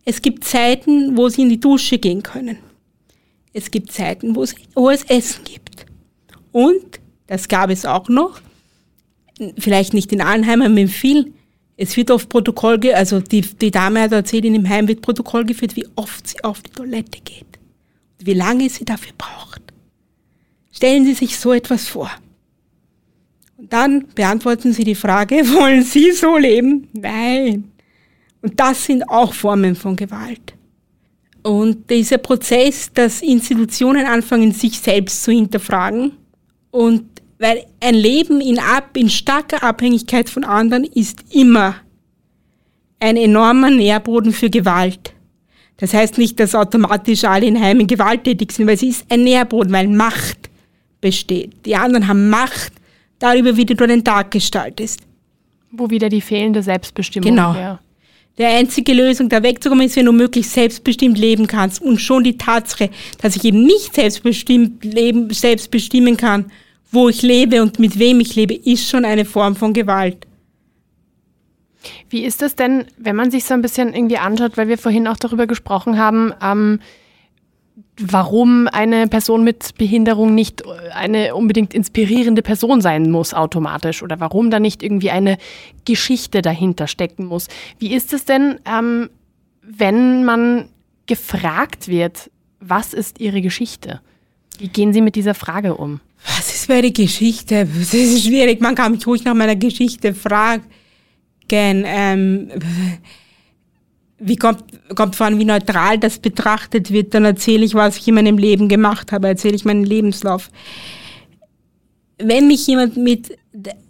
[0.05, 2.59] Es gibt Zeiten, wo Sie in die Dusche gehen können
[3.53, 5.87] es gibt Zeiten, wo es hohes Essen gibt.
[6.53, 8.41] Und, das gab es auch noch,
[9.59, 11.35] vielleicht nicht in allen Heimen, aber in vielen,
[11.77, 15.45] es wird oft Protokoll, also die, die Dame hat erzählt, in dem Heim wird Protokoll
[15.45, 17.59] geführt, wie oft sie auf die Toilette geht.
[18.19, 19.63] Und wie lange sie dafür braucht.
[20.73, 22.11] Stellen Sie sich so etwas vor.
[23.57, 26.89] Und dann beantworten Sie die Frage, wollen Sie so leben?
[26.93, 27.71] Nein.
[28.43, 30.55] Und das sind auch Formen von Gewalt.
[31.43, 36.13] Und dieser Prozess, dass Institutionen anfangen, sich selbst zu hinterfragen
[36.71, 37.05] und
[37.39, 41.77] weil ein Leben in, ab, in starker Abhängigkeit von anderen ist immer
[43.01, 45.15] ein enormer Nährboden für Gewalt.
[45.77, 49.73] Das heißt nicht, dass automatisch alle in Heimen gewalttätig sind, weil es ist ein Nährboden,
[49.73, 50.51] weil Macht
[51.01, 51.65] besteht.
[51.65, 52.73] Die anderen haben Macht
[53.21, 55.01] darüber, wie du den Tag gestaltest.
[55.71, 57.55] Wo wieder die fehlende Selbstbestimmung genau.
[57.55, 57.79] wäre.
[58.39, 61.83] Die einzige Lösung, da wegzukommen, ist, wenn du möglichst selbstbestimmt leben kannst.
[61.83, 66.51] Und schon die Tatsache, dass ich eben nicht selbstbestimmt leben, selbst bestimmen kann,
[66.93, 70.27] wo ich lebe und mit wem ich lebe, ist schon eine Form von Gewalt.
[72.11, 75.07] Wie ist das denn, wenn man sich so ein bisschen irgendwie anschaut, weil wir vorhin
[75.09, 76.81] auch darüber gesprochen haben, ähm,
[78.01, 80.63] warum eine Person mit Behinderung nicht
[80.93, 85.39] eine unbedingt inspirierende Person sein muss automatisch oder warum da nicht irgendwie eine
[85.85, 87.49] Geschichte dahinter stecken muss.
[87.79, 89.11] Wie ist es denn, ähm,
[89.63, 90.69] wenn man
[91.07, 94.01] gefragt wird, was ist Ihre Geschichte?
[94.59, 96.01] Wie gehen Sie mit dieser Frage um?
[96.37, 97.65] Was ist meine Geschichte?
[97.67, 98.61] Das ist schwierig.
[98.61, 100.65] Man kann mich ruhig nach meiner Geschichte fragen.
[101.87, 102.51] ähm,
[104.19, 108.15] wie kommt, kommt voran, wie neutral das betrachtet wird, dann erzähle ich, was ich in
[108.15, 110.51] meinem Leben gemacht habe, erzähle ich meinen Lebenslauf.
[112.19, 113.39] Wenn mich jemand mit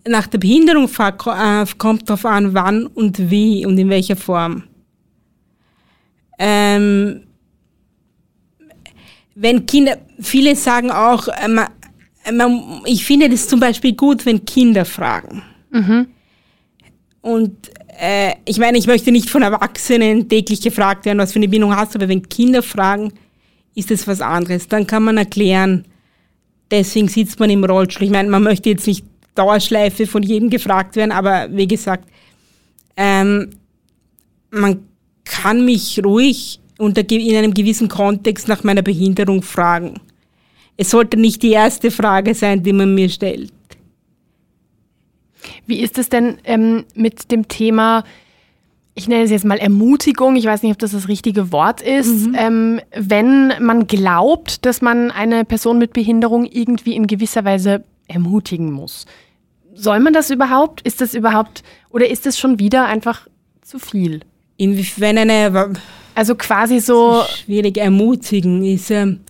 [0.07, 4.64] nach der Behinderung fragt, äh, kommt darauf an, wann und wie und in welcher Form.
[6.38, 7.25] Ähm,
[9.35, 11.69] wenn Kinder, viele sagen auch, äh, man,
[12.33, 15.43] man, ich finde das zum Beispiel gut, wenn Kinder fragen.
[15.71, 16.09] Mhm.
[17.21, 21.49] Und äh, ich meine, ich möchte nicht von Erwachsenen täglich gefragt werden, was für eine
[21.49, 23.13] Bindung hast du, aber wenn Kinder fragen,
[23.75, 24.69] ist das was anderes.
[24.69, 25.85] Dann kann man erklären,
[26.71, 28.05] deswegen sitzt man im Rollstuhl.
[28.05, 32.09] Ich meine, man möchte jetzt nicht Dauerschleife von jedem gefragt werden, aber wie gesagt,
[32.97, 33.51] ähm,
[34.51, 34.81] man
[35.25, 40.01] kann mich ruhig unter, in einem gewissen Kontext nach meiner Behinderung fragen.
[40.77, 43.53] Es sollte nicht die erste Frage sein, die man mir stellt.
[45.66, 48.05] Wie ist es denn ähm, mit dem Thema,
[48.94, 52.27] ich nenne es jetzt mal Ermutigung, ich weiß nicht, ob das das richtige Wort ist,
[52.27, 52.37] mhm.
[52.37, 58.72] ähm, wenn man glaubt, dass man eine Person mit Behinderung irgendwie in gewisser Weise ermutigen
[58.72, 59.07] muss?
[59.74, 60.81] Soll man das überhaupt?
[60.81, 63.29] Ist das überhaupt, oder ist es schon wieder einfach
[63.62, 64.20] zu viel?
[64.57, 65.72] Inwiefern eine.
[66.16, 67.22] Also quasi so.
[67.29, 68.90] Schwierig ermutigen ist.
[68.90, 69.20] Ähm,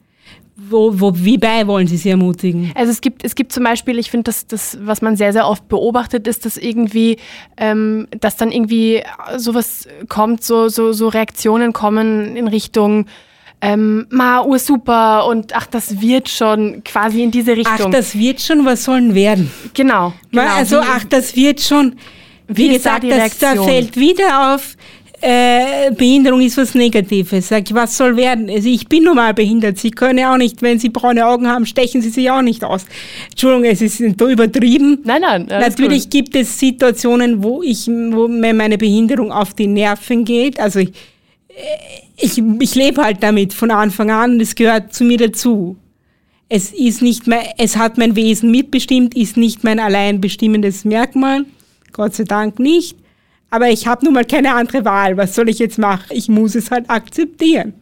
[0.61, 2.73] wo, wo, wie bei wollen Sie sie ermutigen?
[2.75, 5.47] Also es gibt, es gibt zum Beispiel, ich finde, das, das, was man sehr, sehr
[5.47, 7.17] oft beobachtet, ist, dass irgendwie,
[7.57, 9.03] ähm, dass dann irgendwie
[9.37, 13.07] sowas kommt, so, so, so Reaktionen kommen in Richtung,
[13.61, 17.87] ähm, ma, ur super und ach, das wird schon quasi in diese Richtung.
[17.87, 19.51] Ach, das wird schon, was sollen werden?
[19.75, 20.13] Genau.
[20.31, 20.43] genau.
[20.43, 21.97] Also, ach, das wird schon.
[22.51, 24.77] Wie, wie gesagt, da das, da fällt wieder auf,
[25.21, 27.49] äh, Behinderung ist was Negatives.
[27.49, 28.49] Sag ich, was soll werden?
[28.49, 29.79] Also ich bin normal behindert.
[29.79, 32.85] Sie können auch nicht, wenn Sie braune Augen haben, stechen Sie sich auch nicht aus.
[33.31, 35.01] Entschuldigung, es ist übertrieben.
[35.05, 35.47] Nein, nein.
[35.49, 36.11] Natürlich gut.
[36.11, 40.61] gibt es Situationen, wo ich, wo mir meine Behinderung auf die Nerven geht.
[40.61, 40.93] Also ich,
[42.17, 45.77] ich, ich lebe halt damit von Anfang an es gehört zu mir dazu.
[46.49, 51.45] Es ist nicht mein, es hat mein Wesen mitbestimmt, ist nicht mein allein bestimmendes Merkmal.
[51.93, 52.97] Gott sei Dank nicht.
[53.51, 55.17] Aber ich habe nun mal keine andere Wahl.
[55.17, 56.07] Was soll ich jetzt machen?
[56.11, 57.75] Ich muss es halt akzeptieren.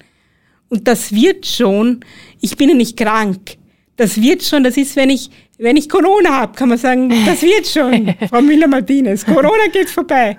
[0.68, 2.00] Und das wird schon,
[2.40, 3.56] ich bin ja nicht krank.
[3.96, 7.42] Das wird schon, das ist, wenn ich, wenn ich Corona habe, kann man sagen, das
[7.42, 9.24] wird schon, Frau Müller-Martinez.
[9.24, 10.38] Corona geht vorbei.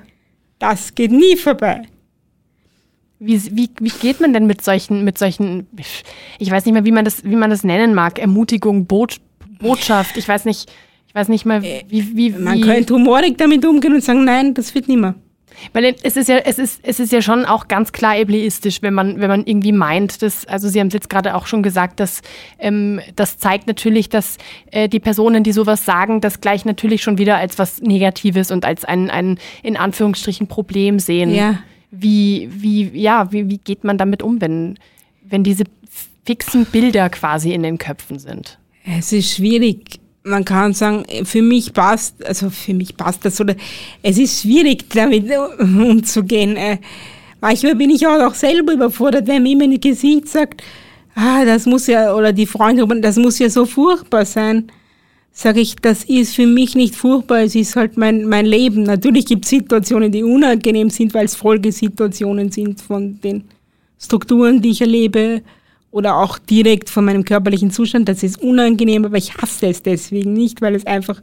[0.59, 1.83] Das geht nie vorbei.
[3.19, 5.67] Wie, wie, wie geht man denn mit solchen, mit solchen,
[6.37, 9.17] ich weiß nicht mehr, wie man das, wie man das nennen mag, Ermutigung, Bot,
[9.59, 10.71] Botschaft, ich weiß nicht,
[11.13, 14.53] weiß nicht mal, äh, wie, wie, wie Man könnte humorig damit umgehen und sagen, nein,
[14.53, 15.15] das wird nicht mehr.
[15.73, 18.93] Weil es ist ja, es ist, es ist ja schon auch ganz klar ableistisch, wenn
[18.93, 21.99] man, wenn man irgendwie meint, dass, also Sie haben es jetzt gerade auch schon gesagt,
[21.99, 22.21] dass
[22.59, 24.37] ähm, das zeigt natürlich, dass
[24.71, 28.65] äh, die Personen, die sowas sagen, das gleich natürlich schon wieder als was Negatives und
[28.65, 31.33] als ein, ein in Anführungsstrichen Problem sehen.
[31.33, 31.59] Ja.
[31.89, 34.77] Wie, wie, ja, wie, wie geht man damit um, wenn,
[35.23, 35.63] wenn diese
[36.25, 38.59] fixen Bilder quasi in den Köpfen sind?
[38.85, 43.55] Es ist schwierig man kann sagen, für mich passt, also für mich passt das oder
[44.03, 45.25] es ist schwierig damit
[45.59, 46.55] umzugehen.
[46.55, 46.77] Äh,
[47.41, 50.61] manchmal bin ich auch, selber überfordert, wenn mir jemand im Gesicht sagt,
[51.15, 54.71] ah, das muss ja, oder die Freunde, das muss ja so furchtbar sein.
[55.31, 58.83] Sage ich, das ist für mich nicht furchtbar, es ist halt mein, mein Leben.
[58.83, 63.43] Natürlich gibt es Situationen, die unangenehm sind, weil es Folgesituationen sind von den
[63.99, 65.43] Strukturen, die ich erlebe
[65.91, 68.09] oder auch direkt von meinem körperlichen Zustand.
[68.09, 71.21] Das ist unangenehm, aber ich hasse es deswegen nicht, weil es einfach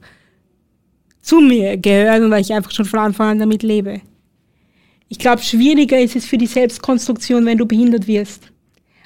[1.21, 4.01] zu mir gehört und weil ich einfach schon von Anfang an damit lebe.
[5.09, 8.51] Ich glaube, schwieriger ist es für die Selbstkonstruktion, wenn du behindert wirst.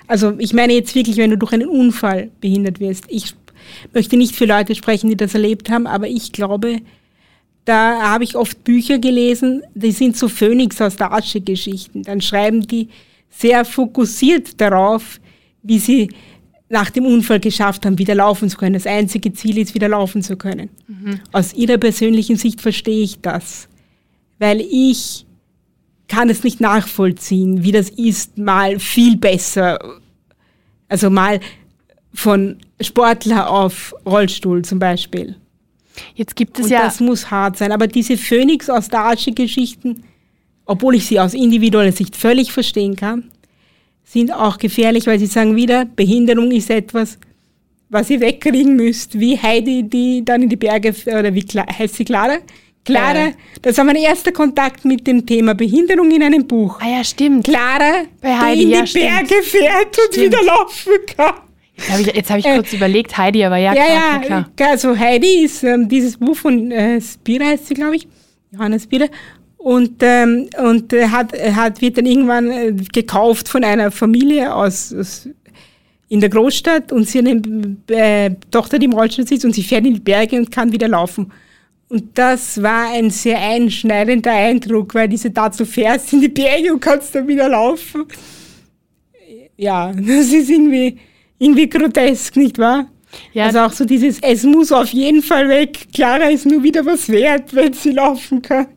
[0.06, 3.04] Also ich meine jetzt wirklich, wenn du durch einen Unfall behindert wirst.
[3.08, 3.34] Ich
[3.92, 6.80] möchte nicht für Leute sprechen, die das erlebt haben, aber ich glaube,
[7.66, 12.02] da habe ich oft Bücher gelesen, die sind so Phönix aus der Asche Geschichten.
[12.02, 12.88] Dann schreiben die
[13.28, 15.20] sehr fokussiert darauf,
[15.62, 16.10] wie sie
[16.68, 18.74] nach dem Unfall geschafft haben, wieder laufen zu können.
[18.74, 20.68] Das einzige Ziel ist, wieder laufen zu können.
[20.86, 21.20] Mhm.
[21.32, 23.68] Aus ihrer persönlichen Sicht verstehe ich das,
[24.38, 25.24] weil ich
[26.08, 29.78] kann es nicht nachvollziehen, wie das ist, mal viel besser,
[30.88, 31.40] also mal
[32.14, 35.36] von Sportler auf Rollstuhl zum Beispiel.
[36.14, 36.84] Jetzt gibt es Und ja.
[36.84, 37.72] Das muss hart sein.
[37.72, 40.04] Aber diese Phoenix aus der Asche-Geschichten,
[40.64, 43.30] obwohl ich sie aus individueller Sicht völlig verstehen kann,
[44.10, 47.18] sind auch gefährlich, weil sie sagen wieder, Behinderung ist etwas,
[47.90, 52.04] was ihr wegkriegen müsst, wie Heidi, die dann in die Berge, oder wie heißt sie
[52.04, 52.38] Clara?
[52.84, 53.32] Clara, ja.
[53.60, 56.80] das war mein erster Kontakt mit dem Thema Behinderung in einem Buch.
[56.80, 57.44] Ah ja, stimmt.
[57.44, 59.44] Clara, Heidi, die in die ja, Berge stimmt.
[59.44, 60.26] fährt und stimmt.
[60.26, 61.34] wieder laufen kann.
[61.76, 64.48] Jetzt habe ich, jetzt hab ich äh, kurz überlegt, Heidi, aber ja, ja klar, ja,
[64.56, 64.70] klar.
[64.70, 68.08] Also Heidi ist ähm, dieses Buch von äh, Spira, heißt sie, glaube ich,
[68.52, 69.06] Johannes Spira.
[69.58, 74.54] Und, ähm, und er hat, er hat, wird dann irgendwann äh, gekauft von einer Familie
[74.54, 75.28] aus, aus
[76.08, 77.42] in der Großstadt und sie eine
[77.88, 80.88] äh, Tochter, die im Rollstuhl sitzt und sie fährt in die Berge und kann wieder
[80.88, 81.30] laufen.
[81.88, 86.80] Und das war ein sehr einschneidender Eindruck, weil diese dazu fährst in die Berge und
[86.80, 88.06] kannst dann wieder laufen.
[89.56, 90.98] Ja, das ist irgendwie,
[91.38, 92.88] irgendwie grotesk, nicht wahr?
[93.32, 93.46] Ja.
[93.46, 95.88] Also auch so dieses, es muss auf jeden Fall weg.
[95.92, 98.68] Clara ist nur wieder was wert, wenn sie laufen kann.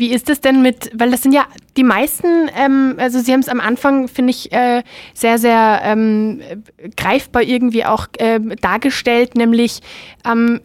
[0.00, 3.40] Wie ist es denn mit, weil das sind ja die meisten, ähm, also Sie haben
[3.40, 4.82] es am Anfang, finde ich, äh,
[5.12, 6.40] sehr, sehr ähm,
[6.96, 9.80] greifbar irgendwie auch äh, dargestellt, nämlich
[10.24, 10.62] ähm,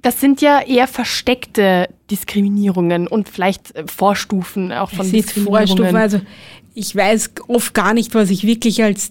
[0.00, 5.66] das sind ja eher versteckte Diskriminierungen und vielleicht äh, Vorstufen auch von es Diskriminierungen.
[5.66, 6.20] Vorstufen, also
[6.74, 9.10] ich weiß oft gar nicht, was ich wirklich als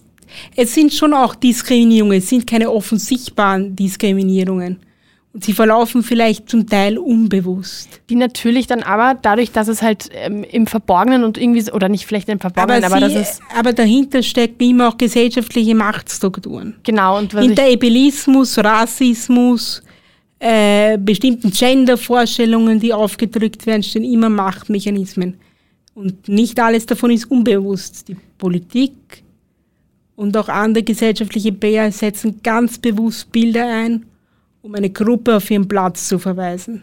[0.56, 4.78] es sind schon auch Diskriminierungen, es sind keine offensichtbaren Diskriminierungen.
[5.32, 8.00] Und sie verlaufen vielleicht zum Teil unbewusst.
[8.10, 12.04] Die natürlich dann aber, dadurch, dass es halt ähm, im Verborgenen und irgendwie, oder nicht
[12.04, 13.24] vielleicht im Verborgenen, aber, aber, sie,
[13.56, 16.74] aber dahinter stecken immer auch gesellschaftliche Machtstrukturen.
[16.82, 17.18] Genau.
[17.18, 19.84] Und Hinter Ebelismus, Rassismus,
[20.40, 25.38] äh, bestimmten Gendervorstellungen, die aufgedrückt werden, stehen immer Machtmechanismen.
[25.94, 28.08] Und nicht alles davon ist unbewusst.
[28.08, 29.22] Die Politik
[30.16, 34.06] und auch andere gesellschaftliche Player setzen ganz bewusst Bilder ein,
[34.62, 36.82] um eine Gruppe auf ihren Platz zu verweisen.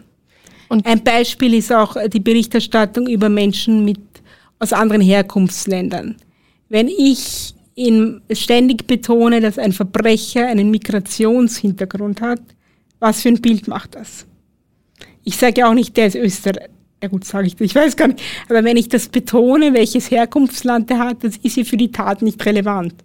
[0.70, 4.00] Und ein Beispiel ist auch die Berichterstattung über Menschen mit,
[4.60, 6.18] aus anderen Herkunftsländern.
[6.70, 12.42] Wenn ich in, ständig betone, dass ein Verbrecher einen Migrationshintergrund hat,
[13.00, 14.26] was für ein Bild macht das?
[15.24, 16.70] Ich sage ja auch nicht, der ist Österreich.
[17.02, 18.22] Ja gut, sage ich, ich weiß gar nicht.
[18.50, 22.24] Aber wenn ich das betone, welches Herkunftsland er hat, das ist ja für die Tat
[22.24, 22.96] nicht relevant.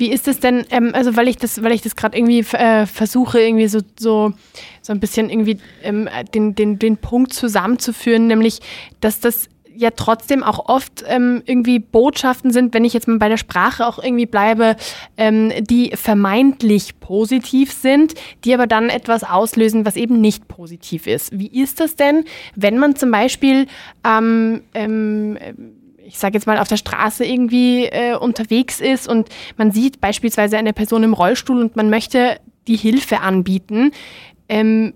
[0.00, 2.86] Wie ist es denn, ähm, also weil ich das, weil ich das gerade irgendwie äh,
[2.86, 4.32] versuche, irgendwie so, so,
[4.80, 8.60] so ein bisschen irgendwie ähm, den, den, den Punkt zusammenzuführen, nämlich,
[9.02, 13.28] dass das ja trotzdem auch oft ähm, irgendwie Botschaften sind, wenn ich jetzt mal bei
[13.28, 14.76] der Sprache auch irgendwie bleibe,
[15.18, 21.38] ähm, die vermeintlich positiv sind, die aber dann etwas auslösen, was eben nicht positiv ist.
[21.38, 22.24] Wie ist das denn,
[22.56, 23.66] wenn man zum Beispiel
[24.02, 25.36] ähm, ähm,
[26.10, 30.58] ich sage jetzt mal, auf der Straße irgendwie äh, unterwegs ist und man sieht beispielsweise
[30.58, 33.92] eine Person im Rollstuhl und man möchte die Hilfe anbieten.
[34.48, 34.94] Ähm,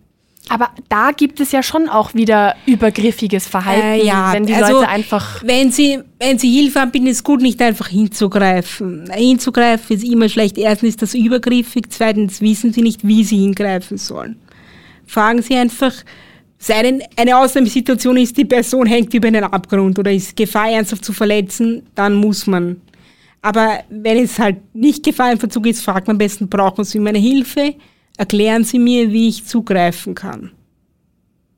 [0.49, 4.75] aber da gibt es ja schon auch wieder übergriffiges Verhalten, äh, ja, wenn die also,
[4.75, 5.43] Leute einfach.
[5.43, 9.11] Wenn sie, wenn sie Hilfe anbieten, ist gut, nicht einfach hinzugreifen.
[9.11, 10.59] Hinzugreifen ist immer schlecht.
[10.59, 14.37] Erstens ist das übergriffig, zweitens wissen sie nicht, wie sie hingreifen sollen.
[15.07, 15.95] Fragen sie einfach,
[16.67, 21.13] sei eine Ausnahmesituation ist, die Person hängt über einen Abgrund oder ist Gefahr ernsthaft zu
[21.13, 22.81] verletzen, dann muss man.
[23.43, 26.99] Aber wenn es halt nicht Gefahr im Verzug ist, fragt man am besten, brauchen Sie
[26.99, 27.75] meine Hilfe?
[28.17, 30.53] erklären Sie mir, wie ich zugreifen kann.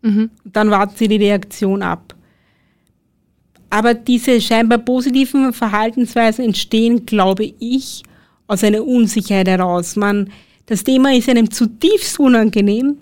[0.02, 0.30] Mhm.
[0.44, 2.14] Dann warten Sie die Reaktion ab.
[3.68, 8.02] Aber diese scheinbar positiven Verhaltensweisen entstehen, glaube ich,
[8.46, 9.96] aus einer Unsicherheit heraus.
[9.96, 10.30] Man,
[10.66, 12.98] das Thema ist einem zutiefst unangenehm.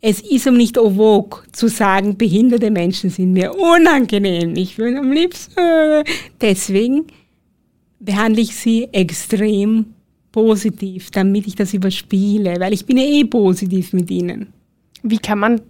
[0.00, 4.54] Es ist ihm nicht vogue zu sagen, behinderte Menschen sind mir unangenehm.
[4.56, 5.54] Ich will am liebsten.
[6.40, 7.06] Deswegen
[8.00, 9.86] behandle ich sie extrem
[10.30, 14.52] positiv, damit ich das überspiele, weil ich bin ja eh positiv mit ihnen.
[15.02, 15.60] Wie kann man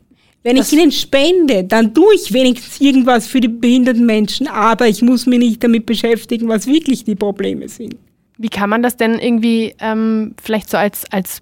[0.45, 5.01] wenn ich ihnen spende, dann tue ich wenigstens irgendwas für die behinderten Menschen, aber ich
[5.01, 7.97] muss mich nicht damit beschäftigen, was wirklich die Probleme sind.
[8.37, 11.41] Wie kann man das denn irgendwie ähm, vielleicht so als, als,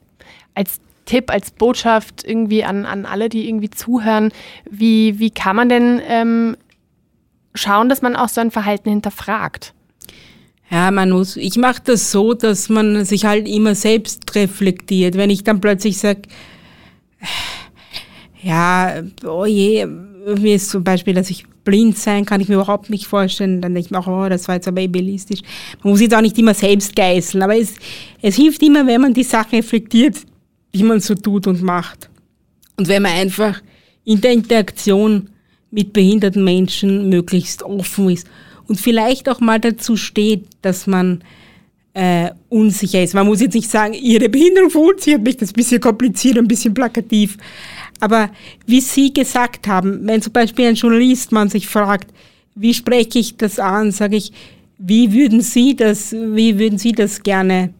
[0.55, 4.33] als Tipp, als Botschaft irgendwie an, an alle, die irgendwie zuhören,
[4.71, 6.57] wie, wie kann man denn ähm,
[7.55, 9.75] schauen, dass man auch so ein Verhalten hinterfragt?
[10.71, 15.17] Ja, man muss, ich mache das so, dass man sich halt immer selbst reflektiert.
[15.17, 16.23] Wenn ich dann plötzlich sage,
[18.43, 19.87] ja, oh je,
[20.27, 23.61] wie ist zum Beispiel, dass ich blind sein kann ich mir überhaupt nicht vorstellen.
[23.61, 25.41] Dann denke ich mir auch, oh, das war jetzt aber ableistisch.
[25.83, 27.75] Man muss jetzt auch nicht immer selbst geißeln, aber es,
[28.21, 30.17] es hilft immer, wenn man die Sache reflektiert,
[30.73, 32.09] wie man so tut und macht.
[32.77, 33.61] Und wenn man einfach
[34.05, 35.31] in der Interaktion
[35.71, 38.27] mit behinderten Menschen möglichst offen ist
[38.67, 41.23] und vielleicht auch mal dazu steht, dass man
[41.95, 43.15] äh, unsicher ist.
[43.15, 46.49] Man muss jetzt nicht sagen, ihre Behinderung verunsichert mich, das ist ein bisschen kompliziert, ein
[46.49, 47.37] bisschen plakativ.
[48.01, 48.31] Aber
[48.67, 52.13] wie Sie gesagt haben, wenn zum Beispiel ein Journalist man sich fragt,
[52.55, 54.33] wie spreche ich das an, sage ich,
[54.79, 57.73] wie würden Sie das, wie würden Sie das gerne,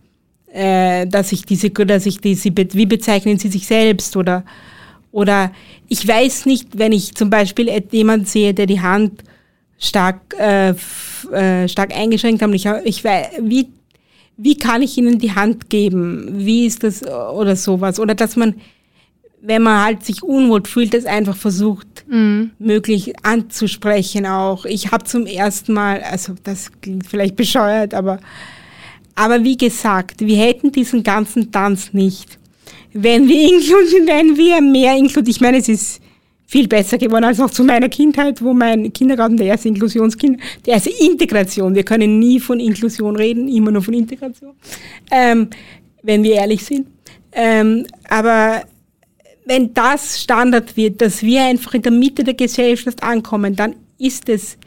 [0.53, 4.45] äh, dass ich diese, dass ich diese, wie bezeichnen Sie sich selbst oder,
[5.11, 5.53] oder
[5.89, 9.23] ich weiß nicht, wenn ich zum Beispiel jemanden sehe, der die Hand
[9.79, 10.75] stark, äh,
[11.33, 12.55] äh, stark eingeschränkt haben.
[12.55, 13.69] Ich, ich weiß, wie,
[14.37, 16.33] wie kann ich ihnen die Hand geben?
[16.37, 17.99] Wie ist das oder sowas?
[17.99, 18.55] Oder dass man,
[19.41, 22.53] wenn man halt sich unwohl fühlt, das einfach versucht, mhm.
[22.59, 24.65] möglich anzusprechen auch.
[24.67, 28.21] Ich habe zum ersten Mal, also das klingt vielleicht bescheuert, aber,
[29.15, 32.39] aber wie gesagt, wir hätten diesen ganzen Tanz nicht,
[32.93, 33.49] wenn wir
[34.07, 35.31] wenn wir mehr inkludieren.
[35.31, 36.01] Ich meine, es ist
[36.47, 40.75] viel besser geworden als noch zu meiner Kindheit, wo mein Kindergarten der erste Inklusionskind, der
[40.75, 41.75] erste Integration.
[41.75, 44.53] Wir können nie von Inklusion reden, immer nur von Integration,
[45.11, 45.49] ähm,
[46.03, 46.89] wenn wir ehrlich sind.
[47.33, 48.65] Ähm, aber
[49.47, 54.29] wenn das Standard wird, dass wir einfach in der Mitte der Gesellschaft ankommen, dann ist
[54.29, 54.59] es,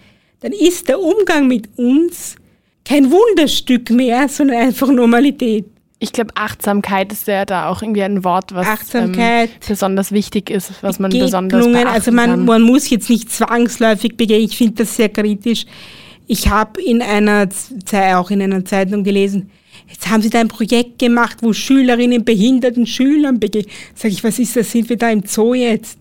[0.41, 2.35] dann ist der Umgang mit uns
[2.85, 5.65] kein Wunderstück mehr, sondern einfach Normalität.
[5.99, 9.15] Ich glaube, Achtsamkeit ist ja da auch irgendwie ein Wort, was ähm,
[9.67, 12.45] besonders wichtig ist, was man besonders beachten Also man, kann.
[12.45, 14.43] man muss jetzt nicht zwangsläufig begehen.
[14.43, 15.65] Ich finde das sehr kritisch.
[16.27, 17.47] Ich habe in einer
[18.15, 19.49] auch in einer Zeitung gelesen,
[19.87, 23.71] Jetzt haben Sie da ein Projekt gemacht, wo Schülerinnen behinderten Schülern begegnen.
[23.93, 24.71] Sag ich, was ist das?
[24.71, 25.99] Sind wir da im Zoo jetzt?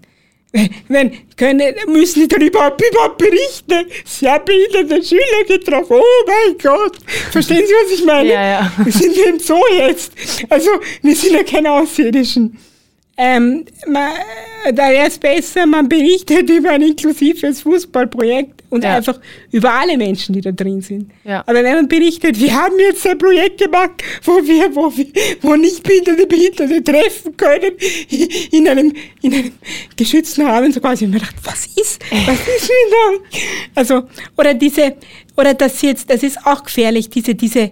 [0.89, 2.81] Wenn, können, müssen die dann überhaupt,
[3.19, 3.87] berichten?
[4.05, 5.97] Sie haben behinderte Schüler getroffen.
[5.99, 6.97] Oh mein Gott.
[7.33, 8.33] Verstehen Sie, was ich meine?
[8.33, 8.73] Ja, ja.
[8.85, 10.13] Wir sind im Zoo jetzt.
[10.49, 10.71] Also,
[11.03, 12.57] wir sind ja keine Außerirdischen.
[13.17, 14.11] Ähm, man,
[14.75, 18.97] da wäre es besser, man berichtet über ein inklusives Fußballprojekt und ja.
[18.97, 19.21] einfach
[19.53, 21.13] über alle Menschen, die da drin sind.
[21.23, 21.45] Ja.
[21.47, 25.07] Aber wenn man berichtet, wir haben jetzt ein Projekt gemacht, wo wir, wo wir,
[25.43, 27.73] wo nicht behinderte Behinderte treffen können,
[28.51, 28.93] in einem,
[29.23, 29.53] in einem
[29.97, 33.41] geschützten Rahmen, so quasi, und man dachte, was ist, was ist denn da?
[33.77, 34.03] Also,
[34.37, 34.97] oder diese,
[35.37, 37.71] oder das jetzt, das ist auch gefährlich, diese, diese,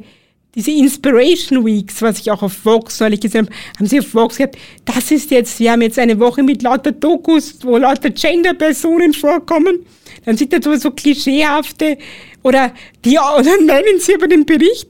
[0.54, 4.36] diese Inspiration Weeks, was ich auch auf Vox neulich gesehen habe, haben sie auf Vox
[4.36, 9.14] gehabt, das ist jetzt, wir haben jetzt eine Woche mit lauter Dokus, wo lauter Gender-Personen
[9.14, 9.86] vorkommen.
[10.24, 11.96] Dann sind da so, klischeehafte,
[12.42, 12.74] oder
[13.04, 14.88] die, oder nennen sie aber den Bericht,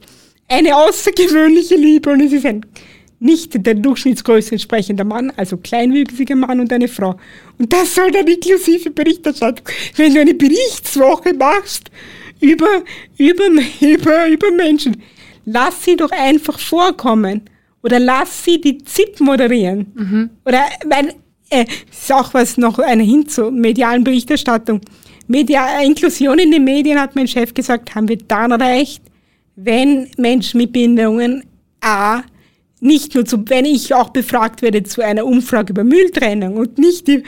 [0.49, 2.67] eine außergewöhnliche Liebe und es ist ein
[3.23, 7.15] nicht der Durchschnittsgröße entsprechender Mann, also kleinwüchsiger Mann und eine Frau.
[7.57, 9.65] Und das soll dann inklusive Berichterstattung.
[9.95, 11.89] Wenn du eine Berichtswoche machst
[12.41, 12.83] über,
[13.19, 13.45] über,
[13.81, 15.01] über, über Menschen,
[15.45, 17.43] lass sie doch einfach vorkommen.
[17.83, 19.93] Oder lass sie die ZIP moderieren.
[19.95, 20.31] Mhm.
[20.45, 21.15] Oder, weil,
[21.51, 24.81] äh, ist auch was noch eine hin zur medialen Berichterstattung.
[25.27, 29.03] Media, Inklusion in den Medien, hat mein Chef gesagt, haben wir dann recht,
[29.57, 31.45] wenn Menschen mit Behinderungen
[31.81, 32.23] A,
[32.81, 37.07] nicht nur zu, wenn ich auch befragt werde zu einer Umfrage über Mülltrennung und nicht
[37.07, 37.23] die,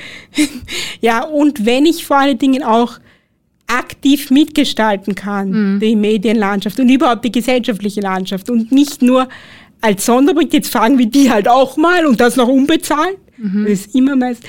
[1.00, 2.98] ja, und wenn ich vor allen Dingen auch
[3.66, 5.80] aktiv mitgestalten kann, mhm.
[5.80, 9.28] die Medienlandschaft und überhaupt die gesellschaftliche Landschaft und nicht nur
[9.80, 13.18] als Sonderbricht, jetzt fragen wir die halt auch mal und das noch unbezahlt.
[13.36, 13.64] Mhm.
[13.64, 14.42] Das ist immer meist.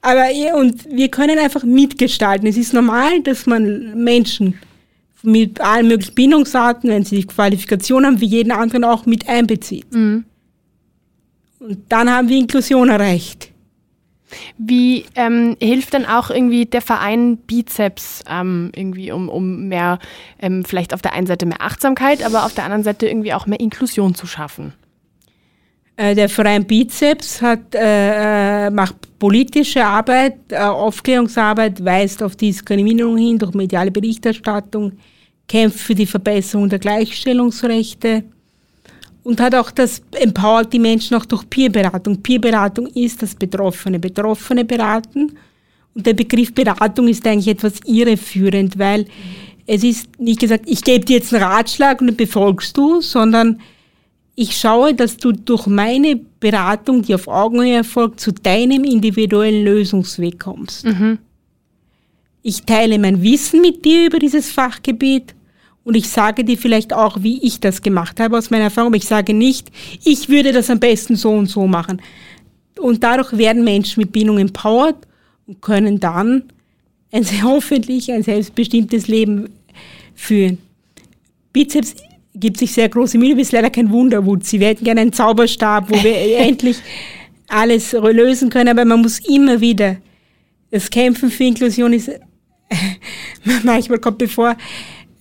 [0.00, 0.24] Aber
[0.56, 2.46] und wir können einfach mitgestalten.
[2.46, 4.54] Es ist normal, dass man Menschen
[5.22, 9.92] mit allen möglichen Bindungsarten, wenn sie die Qualifikation haben, wie jeden anderen auch mit einbezieht.
[9.92, 10.24] Mhm.
[11.60, 13.51] Und dann haben wir Inklusion erreicht.
[14.58, 19.98] Wie ähm, hilft denn auch irgendwie der Verein Bizeps ähm, irgendwie, um, um mehr,
[20.38, 23.46] ähm, vielleicht auf der einen Seite mehr Achtsamkeit, aber auf der anderen Seite irgendwie auch
[23.46, 24.72] mehr Inklusion zu schaffen?
[25.96, 33.18] Äh, der Verein Bizeps hat, äh, äh, macht politische Arbeit, äh, Aufklärungsarbeit, weist auf Diskriminierung
[33.18, 34.92] hin durch mediale Berichterstattung,
[35.46, 38.24] kämpft für die Verbesserung der Gleichstellungsrechte
[39.24, 42.22] und hat auch das empowert die Menschen auch durch Peerberatung.
[42.22, 43.98] Peerberatung ist das Betroffene.
[43.98, 45.36] Betroffene beraten.
[45.94, 49.06] Und der Begriff Beratung ist eigentlich etwas irreführend, weil
[49.66, 53.60] es ist nicht gesagt, ich gebe dir jetzt einen Ratschlag und den befolgst du, sondern
[54.34, 60.40] ich schaue, dass du durch meine Beratung, die auf Augenhöhe erfolgt, zu deinem individuellen Lösungsweg
[60.40, 60.86] kommst.
[60.86, 61.18] Mhm.
[62.42, 65.34] Ich teile mein Wissen mit dir über dieses Fachgebiet
[65.84, 68.94] und ich sage dir vielleicht auch, wie ich das gemacht habe aus meiner Erfahrung.
[68.94, 69.70] Ich sage nicht,
[70.04, 72.00] ich würde das am besten so und so machen.
[72.78, 74.96] Und dadurch werden Menschen mit Bindung empowered
[75.46, 76.44] und können dann
[77.10, 79.50] ein hoffentlich ein selbstbestimmtes Leben
[80.14, 80.58] führen.
[81.52, 81.96] Bizeps
[82.34, 84.44] gibt sich sehr große Mühe, ist leider kein Wunderwut.
[84.44, 86.78] Sie hätten gerne einen Zauberstab, wo wir endlich
[87.48, 89.96] alles lösen können, aber man muss immer wieder,
[90.70, 92.10] das Kämpfen für Inklusion ist,
[93.62, 94.56] manchmal kommt bevor,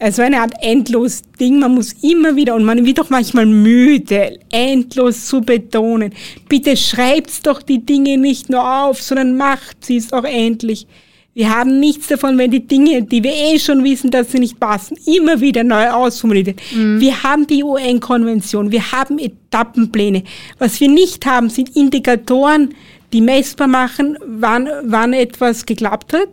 [0.01, 1.59] also eine Art endlos Ding.
[1.59, 6.13] Man muss immer wieder, und man wird doch manchmal müde, endlos zu betonen.
[6.49, 10.87] Bitte schreibt doch die Dinge nicht nur auf, sondern macht sie es auch endlich.
[11.33, 14.59] Wir haben nichts davon, wenn die Dinge, die wir eh schon wissen, dass sie nicht
[14.59, 16.99] passen, immer wieder neu ausformuliert mhm.
[16.99, 20.23] Wir haben die UN-Konvention, wir haben Etappenpläne.
[20.57, 22.73] Was wir nicht haben, sind Indikatoren,
[23.13, 26.29] die messbar machen, wann, wann etwas geklappt hat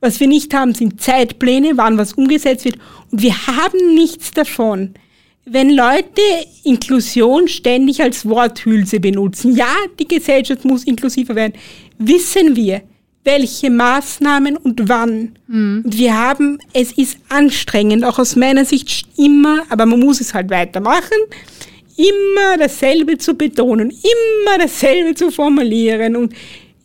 [0.00, 2.78] was wir nicht haben, sind Zeitpläne, wann was umgesetzt wird.
[3.10, 4.94] Und wir haben nichts davon,
[5.44, 6.22] wenn Leute
[6.64, 11.54] Inklusion ständig als Worthülse benutzen, ja, die Gesellschaft muss inklusiver werden,
[11.98, 12.82] wissen wir,
[13.24, 15.36] welche Maßnahmen und wann.
[15.46, 15.82] Mhm.
[15.84, 20.34] Und wir haben, es ist anstrengend, auch aus meiner Sicht immer, aber man muss es
[20.34, 21.18] halt weitermachen,
[21.96, 26.32] immer dasselbe zu betonen, immer dasselbe zu formulieren und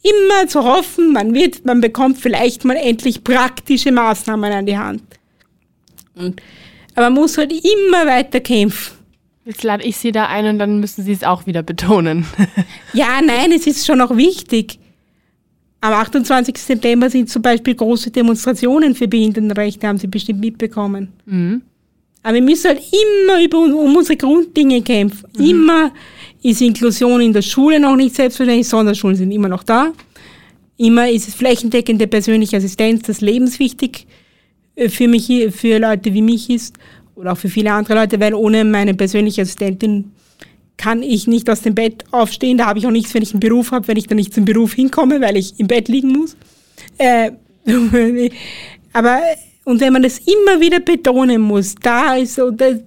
[0.04, 5.04] immer zu hoffen, man wird, man bekommt vielleicht mal endlich praktische Maßnahmen an die Hand.
[6.16, 6.42] Und,
[6.94, 8.98] aber man muss halt immer weiter kämpfen.
[9.46, 12.26] Jetzt lade ich Sie da ein und dann müssen Sie es auch wieder betonen.
[12.94, 14.80] ja, nein, es ist schon auch wichtig.
[15.82, 16.58] Am 28.
[16.58, 21.12] September sind zum Beispiel große Demonstrationen für Behindertenrechte, haben Sie bestimmt mitbekommen.
[21.26, 21.62] Mhm.
[22.24, 25.28] Aber wir müssen halt immer über, um unsere Grunddinge kämpfen.
[25.38, 25.46] Mhm.
[25.46, 25.92] Immer
[26.42, 29.92] ist Inklusion in der Schule noch nicht selbstverständlich, Sonderschulen sind immer noch da.
[30.78, 34.08] Immer ist es flächendeckende persönliche Assistenz, das lebenswichtig
[34.76, 36.76] äh, für mich, für Leute wie mich ist
[37.16, 40.12] oder auch für viele andere Leute, weil ohne meine persönliche Assistentin
[40.78, 42.58] kann ich nicht aus dem Bett aufstehen.
[42.58, 44.46] Da habe ich auch nichts, wenn ich einen Beruf habe, wenn ich dann nicht zum
[44.46, 46.36] Beruf hinkomme, weil ich im Bett liegen muss.
[46.98, 47.32] Äh,
[48.94, 49.20] aber
[49.66, 52.80] und wenn man das immer wieder betonen muss, da ist so, das,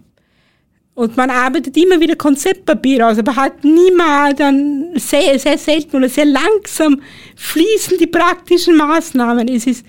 [0.95, 6.09] und man arbeitet immer wieder Konzeptpapier aus, aber hat niemals dann sehr, sehr selten oder
[6.09, 7.01] sehr langsam
[7.37, 9.49] fließen die praktischen Maßnahmen.
[9.49, 9.87] Es ist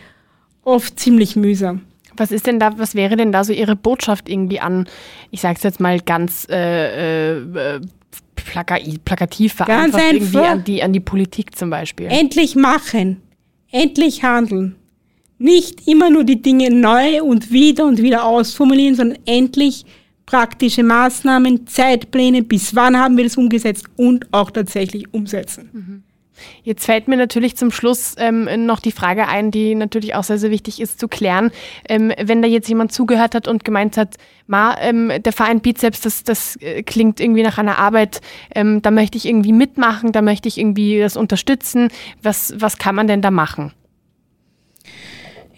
[0.63, 1.81] oft ziemlich mühsam.
[2.17, 4.87] Was ist denn da, was wäre denn da so Ihre Botschaft irgendwie an,
[5.31, 7.81] ich sage es jetzt mal ganz äh, äh,
[8.35, 12.07] plaka plakativ vereinfacht, irgendwie an die, an die Politik zum Beispiel?
[12.07, 13.21] Endlich machen,
[13.71, 14.75] endlich handeln
[15.37, 19.85] nicht immer nur die Dinge neu und wieder und wieder ausformulieren, sondern endlich
[20.25, 25.69] praktische Maßnahmen, Zeitpläne, bis wann haben wir das umgesetzt und auch tatsächlich umsetzen.
[25.71, 26.03] Mhm.
[26.63, 30.37] Jetzt fällt mir natürlich zum Schluss ähm, noch die Frage ein, die natürlich auch sehr,
[30.37, 31.51] sehr wichtig ist zu klären.
[31.89, 34.15] Ähm, wenn da jetzt jemand zugehört hat und gemeint hat,
[34.45, 38.21] Ma, ähm, der Verein Bizeps, das, das äh, klingt irgendwie nach einer Arbeit,
[38.53, 41.89] ähm, da möchte ich irgendwie mitmachen, da möchte ich irgendwie das unterstützen.
[42.21, 43.73] Was, was kann man denn da machen?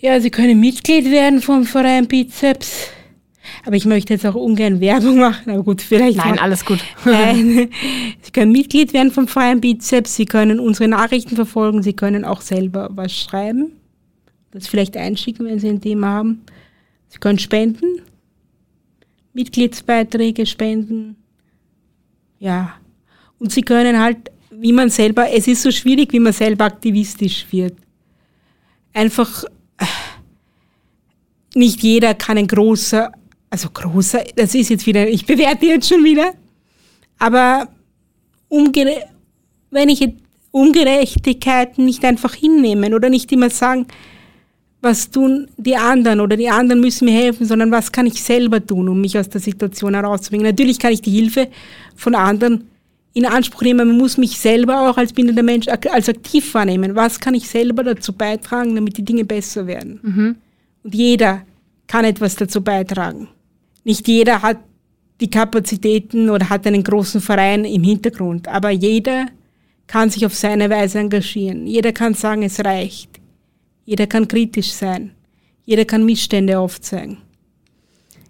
[0.01, 2.89] Ja, Sie können Mitglied werden vom Verein Bizeps.
[3.65, 6.17] Aber ich möchte jetzt auch ungern Werbung machen, aber gut, vielleicht.
[6.17, 6.39] Nein, mal.
[6.39, 6.79] alles gut.
[7.05, 7.69] Nein.
[8.21, 12.41] Sie können Mitglied werden vom Verein Bizeps, Sie können unsere Nachrichten verfolgen, Sie können auch
[12.41, 13.73] selber was schreiben,
[14.51, 16.41] das vielleicht einschicken, wenn Sie ein Thema haben.
[17.09, 18.01] Sie können spenden,
[19.33, 21.15] Mitgliedsbeiträge spenden.
[22.39, 22.75] Ja.
[23.39, 27.45] Und Sie können halt, wie man selber, es ist so schwierig, wie man selber aktivistisch
[27.51, 27.73] wird.
[28.93, 29.45] Einfach
[31.55, 33.11] nicht jeder kann ein großer,
[33.49, 36.33] also großer, das ist jetzt wieder, ich bewerte jetzt schon wieder,
[37.17, 37.67] aber
[38.47, 39.03] umgere
[39.71, 40.01] wenn ich
[40.51, 43.85] Ungerechtigkeiten nicht einfach hinnehmen oder nicht immer sagen,
[44.81, 48.65] was tun die anderen oder die anderen müssen mir helfen, sondern was kann ich selber
[48.65, 50.47] tun, um mich aus der Situation herauszubringen.
[50.47, 51.49] Natürlich kann ich die Hilfe
[51.95, 52.67] von anderen
[53.13, 56.95] in Anspruch nehmen, man muss mich selber auch als bindender Mensch als aktiv wahrnehmen.
[56.95, 59.99] Was kann ich selber dazu beitragen, damit die Dinge besser werden?
[60.01, 60.35] Mhm.
[60.83, 61.43] Und jeder
[61.87, 63.27] kann etwas dazu beitragen.
[63.83, 64.59] Nicht jeder hat
[65.19, 69.27] die Kapazitäten oder hat einen großen Verein im Hintergrund, aber jeder
[69.87, 71.67] kann sich auf seine Weise engagieren.
[71.67, 73.09] Jeder kann sagen, es reicht.
[73.85, 75.11] Jeder kann kritisch sein.
[75.65, 77.17] Jeder kann Missstände aufzeigen.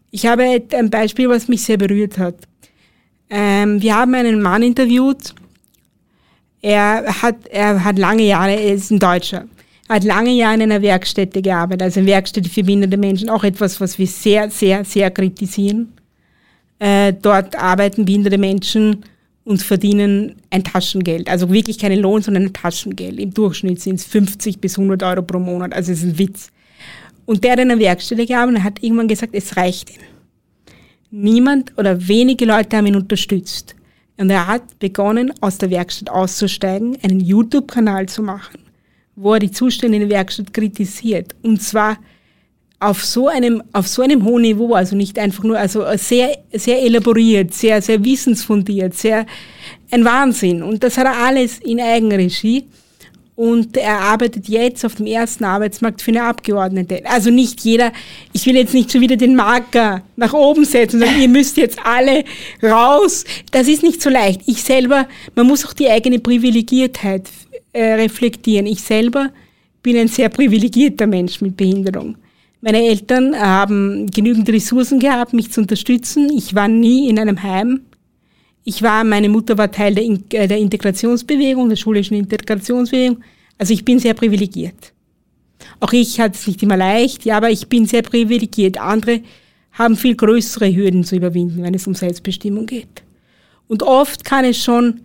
[0.09, 2.35] Ich habe ein Beispiel, was mich sehr berührt hat.
[3.29, 5.35] Ähm, wir haben einen Mann interviewt.
[6.61, 9.45] Er hat, er hat lange Jahre, er ist ein Deutscher
[9.89, 13.81] hat lange Jahre in einer Werkstätte gearbeitet, also eine Werkstätte für behinderte Menschen, auch etwas,
[13.81, 15.91] was wir sehr, sehr, sehr kritisieren.
[16.77, 19.03] Äh, dort arbeiten behinderte Menschen
[19.43, 21.27] und verdienen ein Taschengeld.
[21.27, 23.19] Also wirklich keinen Lohn, sondern ein Taschengeld.
[23.19, 25.73] Im Durchschnitt sind es 50 bis 100 Euro pro Monat.
[25.73, 26.51] Also es ist ein Witz.
[27.25, 30.01] Und der hat in einer Werkstätte gearbeitet und hat irgendwann gesagt, es reicht ihm.
[31.11, 33.75] Niemand oder wenige Leute haben ihn unterstützt.
[34.17, 38.68] Und er hat begonnen, aus der Werkstatt auszusteigen, einen YouTube-Kanal zu machen
[39.21, 41.35] wo er die Zustände in der Werkstatt kritisiert.
[41.43, 41.97] Und zwar
[42.79, 46.81] auf so einem, auf so einem hohen Niveau, also nicht einfach nur, also sehr, sehr
[46.81, 49.25] elaboriert, sehr, sehr wissensfundiert, sehr,
[49.91, 50.63] ein Wahnsinn.
[50.63, 52.65] Und das hat er alles in Eigenregie.
[53.35, 57.01] Und er arbeitet jetzt auf dem ersten Arbeitsmarkt für eine Abgeordnete.
[57.05, 57.91] Also nicht jeder,
[58.31, 61.79] ich will jetzt nicht schon wieder den Marker nach oben setzen, sondern ihr müsst jetzt
[61.85, 62.23] alle
[62.63, 63.23] raus.
[63.51, 64.41] Das ist nicht so leicht.
[64.45, 67.29] Ich selber, man muss auch die eigene Privilegiertheit
[67.73, 68.65] äh, reflektieren.
[68.65, 69.31] Ich selber
[69.81, 72.17] bin ein sehr privilegierter Mensch mit Behinderung.
[72.61, 76.29] Meine Eltern haben genügend Ressourcen gehabt, mich zu unterstützen.
[76.35, 77.81] Ich war nie in einem Heim.
[78.65, 83.23] Ich war, meine Mutter war Teil der, in äh, der Integrationsbewegung, der schulischen Integrationsbewegung.
[83.57, 84.93] Also ich bin sehr privilegiert.
[85.79, 88.77] Auch ich hatte es nicht immer leicht, ja, aber ich bin sehr privilegiert.
[88.77, 89.21] Andere
[89.71, 93.03] haben viel größere Hürden zu überwinden, wenn es um Selbstbestimmung geht.
[93.67, 95.01] Und oft kann es schon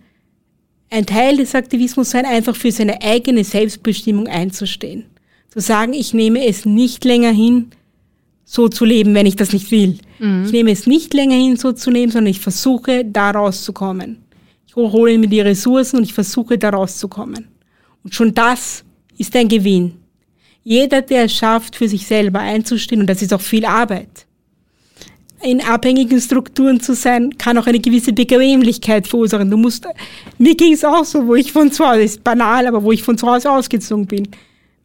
[0.89, 5.05] ein Teil des Aktivismus sein, einfach für seine eigene Selbstbestimmung einzustehen.
[5.49, 7.71] Zu sagen, ich nehme es nicht länger hin,
[8.43, 9.97] so zu leben, wenn ich das nicht will.
[10.19, 10.45] Mhm.
[10.45, 14.23] Ich nehme es nicht länger hin, so zu leben, sondern ich versuche, da rauszukommen.
[14.67, 17.47] Ich hole mir die Ressourcen und ich versuche, da rauszukommen.
[18.03, 18.83] Und schon das
[19.17, 19.93] ist ein Gewinn.
[20.63, 24.24] Jeder, der es schafft, für sich selber einzustehen, und das ist auch viel Arbeit,
[25.41, 29.49] in abhängigen Strukturen zu sein, kann auch eine gewisse Bequemlichkeit verursachen.
[29.49, 29.85] Du musst,
[30.37, 33.03] mir ging es auch so, wo ich von zu Hause, ist banal, aber wo ich
[33.03, 34.27] von zu Hause ausgezogen bin.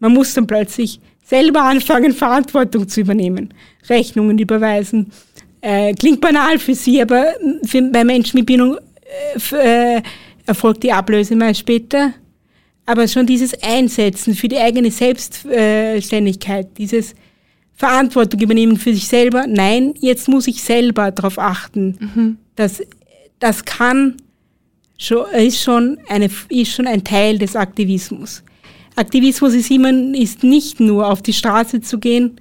[0.01, 3.55] Man muss dann plötzlich selber anfangen, Verantwortung zu übernehmen,
[3.89, 5.13] Rechnungen überweisen.
[5.61, 7.27] Äh, klingt banal für Sie, aber
[7.65, 8.79] für, bei Menschen mit Bindung
[9.53, 10.03] äh, äh,
[10.47, 12.13] erfolgt die Ablöse mal später.
[12.87, 17.15] Aber schon dieses Einsetzen für die eigene Selbstständigkeit, dieses
[17.81, 19.47] Verantwortung übernehmen für sich selber.
[19.47, 21.97] Nein, jetzt muss ich selber darauf achten.
[21.99, 22.37] Mhm.
[22.55, 22.83] Das,
[23.39, 24.17] das kann
[24.99, 28.43] schon, ist schon eine, ist schon ein Teil des Aktivismus.
[28.97, 32.37] Aktivismus ist immer, ist nicht nur auf die Straße zu gehen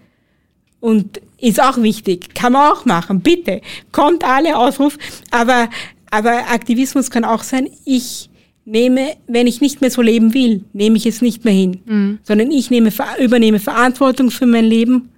[0.82, 2.36] und ist auch wichtig.
[2.36, 3.22] Kann man auch machen.
[3.22, 3.62] Bitte.
[3.94, 4.98] Kommt alle Ausruf.
[5.32, 5.70] Aber,
[6.12, 8.30] aber Aktivismus kann auch sein, ich
[8.66, 12.20] nehme, wenn ich nicht mehr so leben will, nehme ich es nicht mehr hin, mhm.
[12.24, 15.10] sondern ich nehme, übernehme Verantwortung für mein Leben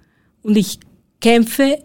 [0.42, 0.78] und ich
[1.20, 1.78] kämpfe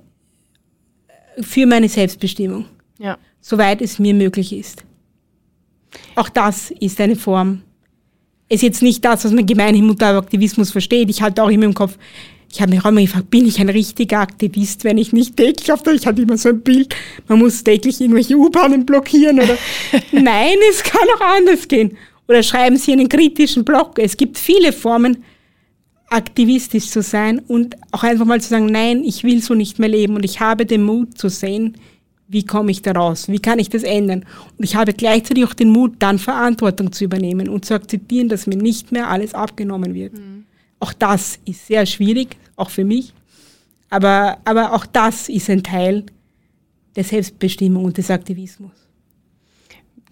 [1.42, 2.66] für meine Selbstbestimmung,
[3.00, 3.18] ja.
[3.42, 4.84] soweit es mir möglich ist.
[6.16, 7.62] Auch das ist eine Form.
[8.50, 11.10] Ist jetzt nicht das, was man gemeinhin unter Aktivismus versteht.
[11.10, 11.98] Ich hatte auch immer im Kopf,
[12.52, 15.72] ich habe mich auch immer gefragt, bin ich ein richtiger Aktivist, wenn ich nicht täglich
[15.72, 16.96] auf der, ich hatte immer so ein Bild,
[17.28, 19.58] man muss täglich irgendwelche U-Bahnen blockieren oder,
[20.12, 21.98] nein, es kann auch anders gehen.
[22.28, 24.00] Oder schreiben Sie einen kritischen Blog.
[24.00, 25.24] Es gibt viele Formen,
[26.10, 29.90] aktivistisch zu sein und auch einfach mal zu sagen, nein, ich will so nicht mehr
[29.90, 31.78] leben und ich habe den Mut zu sehen,
[32.30, 34.26] wie komme ich da raus, wie kann ich das ändern.
[34.58, 38.48] Und ich habe gleichzeitig auch den Mut, dann Verantwortung zu übernehmen und zu akzeptieren, dass
[38.48, 40.14] mir nicht mehr alles abgenommen wird.
[40.14, 40.46] Mhm.
[40.80, 43.14] Auch das ist sehr schwierig, auch für mich,
[43.90, 46.06] aber, aber auch das ist ein Teil
[46.96, 48.87] der Selbstbestimmung und des Aktivismus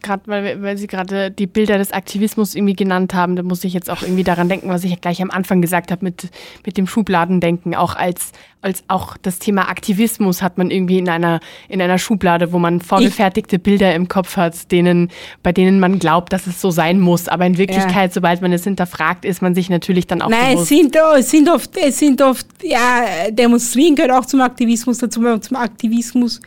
[0.06, 3.74] gerade weil, weil Sie gerade die Bilder des Aktivismus irgendwie genannt haben, da muss ich
[3.74, 6.30] jetzt auch irgendwie daran denken, was ich gleich am Anfang gesagt habe mit,
[6.66, 7.76] mit dem Schubladendenken.
[7.76, 8.32] Auch als,
[8.62, 12.80] als auch das Thema Aktivismus hat man irgendwie in einer, in einer Schublade, wo man
[12.82, 15.10] vorgefertigte Bilder im Kopf hat, denen,
[15.44, 17.28] bei denen man glaubt, dass es so sein muss.
[17.28, 18.14] Aber in Wirklichkeit, ja.
[18.14, 20.72] sobald man es hinterfragt, ist man sich natürlich dann auch Nein, bewusst.
[20.72, 25.22] es sind, es sind oft, es sind oft, ja, Demonstrieren gehört auch zum Aktivismus dazu,
[25.40, 26.40] zum Aktivismus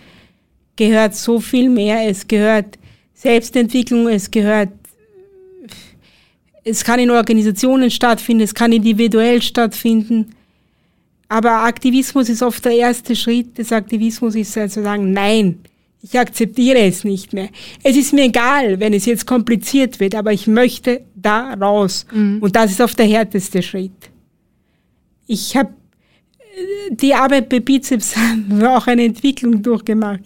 [0.76, 2.08] gehört so viel mehr.
[2.08, 2.78] Es gehört
[3.18, 4.68] Selbstentwicklung, es gehört,
[6.62, 10.36] es kann in Organisationen stattfinden, es kann individuell stattfinden.
[11.28, 15.58] Aber Aktivismus ist oft der erste Schritt des Aktivismus, ist zu also sagen, nein,
[16.00, 17.48] ich akzeptiere es nicht mehr.
[17.82, 22.06] Es ist mir egal, wenn es jetzt kompliziert wird, aber ich möchte da raus.
[22.12, 22.38] Mhm.
[22.40, 24.10] Und das ist oft der härteste Schritt.
[25.26, 25.74] Ich habe
[26.90, 28.14] die Arbeit bei Bizeps
[28.62, 30.20] auch eine Entwicklung durchgemacht.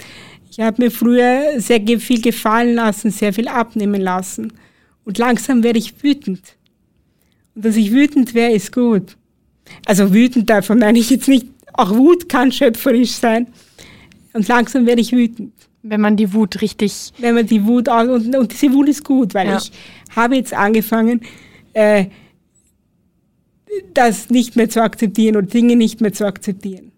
[0.53, 4.53] Ich habe mir früher sehr viel gefallen lassen, sehr viel abnehmen lassen.
[5.03, 6.43] Und langsam werde ich wütend.
[7.55, 9.17] Und dass ich wütend wäre, ist gut.
[9.87, 13.47] Also wütend davon meine ich jetzt nicht, auch Wut kann schöpferisch sein.
[14.35, 15.55] Und langsam werde ich wütend.
[15.83, 17.13] Wenn man die Wut richtig.
[17.17, 19.57] Wenn man die Wut, und, und diese Wut ist gut, weil ja.
[19.57, 19.73] ich
[20.15, 21.23] habe jetzt angefangen,
[21.73, 22.07] äh,
[23.95, 26.92] das nicht mehr zu akzeptieren und Dinge nicht mehr zu akzeptieren.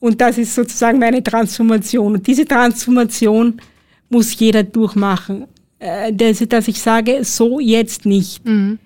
[0.00, 2.14] Und das ist sozusagen meine Transformation.
[2.14, 3.60] Und diese Transformation
[4.08, 5.46] muss jeder durchmachen.
[5.78, 8.44] Äh, dass ich sage, so jetzt nicht.
[8.46, 8.78] Mhm.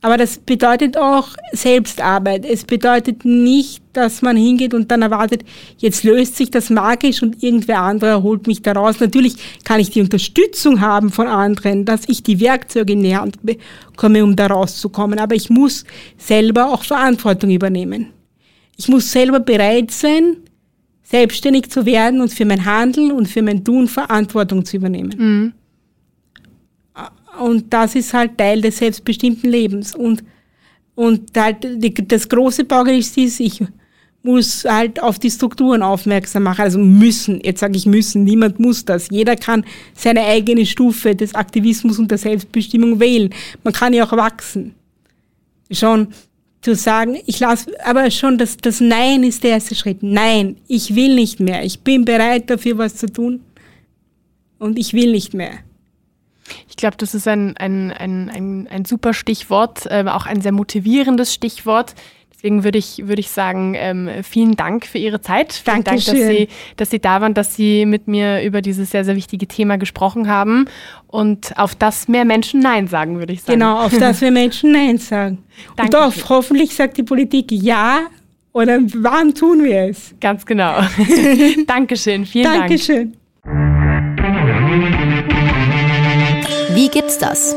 [0.00, 2.44] Aber das bedeutet auch Selbstarbeit.
[2.46, 5.42] Es bedeutet nicht, dass man hingeht und dann erwartet,
[5.78, 9.00] jetzt löst sich das magisch und irgendwer andere holt mich daraus.
[9.00, 13.38] Natürlich kann ich die Unterstützung haben von anderen, dass ich die Werkzeuge in die Hand
[13.42, 15.18] bekomme, um da rauszukommen.
[15.18, 15.84] Aber ich muss
[16.16, 18.12] selber auch Verantwortung übernehmen.
[18.76, 20.36] Ich muss selber bereit sein,
[21.10, 25.14] selbstständig zu werden und für mein Handeln und für mein Tun Verantwortung zu übernehmen.
[25.16, 25.52] Mhm.
[27.40, 29.94] Und das ist halt Teil des selbstbestimmten Lebens.
[29.94, 30.22] Und,
[30.94, 33.62] und halt die, das große Baugerüst ist, ich
[34.22, 36.62] muss halt auf die Strukturen aufmerksam machen.
[36.62, 39.08] Also müssen, jetzt sage ich müssen, niemand muss das.
[39.08, 43.30] Jeder kann seine eigene Stufe des Aktivismus und der Selbstbestimmung wählen.
[43.64, 44.74] Man kann ja auch wachsen.
[45.70, 46.08] Schon
[46.68, 50.02] zu sagen, ich lasse, aber schon das, das Nein ist der erste Schritt.
[50.02, 51.64] Nein, ich will nicht mehr.
[51.64, 53.40] Ich bin bereit dafür, was zu tun.
[54.58, 55.52] Und ich will nicht mehr.
[56.68, 60.52] Ich glaube, das ist ein, ein, ein, ein, ein super Stichwort, äh, auch ein sehr
[60.52, 61.94] motivierendes Stichwort.
[62.38, 65.52] Deswegen würde ich, würde ich sagen, ähm, vielen Dank für Ihre Zeit.
[65.52, 66.14] Vielen Dankeschön.
[66.14, 69.16] Dank, dass Sie, dass Sie da waren, dass Sie mit mir über dieses sehr, sehr
[69.16, 70.66] wichtige Thema gesprochen haben
[71.08, 73.58] und auf das mehr Menschen Nein sagen, würde ich sagen.
[73.58, 75.38] Genau, auf das wir Menschen Nein sagen.
[75.70, 76.00] Und Dankeschön.
[76.00, 78.02] auf hoffentlich sagt die Politik Ja
[78.52, 80.14] oder wann tun wir es?
[80.20, 80.80] Ganz genau.
[81.66, 82.68] Dankeschön, vielen Dank.
[82.68, 83.16] Dankeschön.
[86.72, 87.56] Wie gibt's das?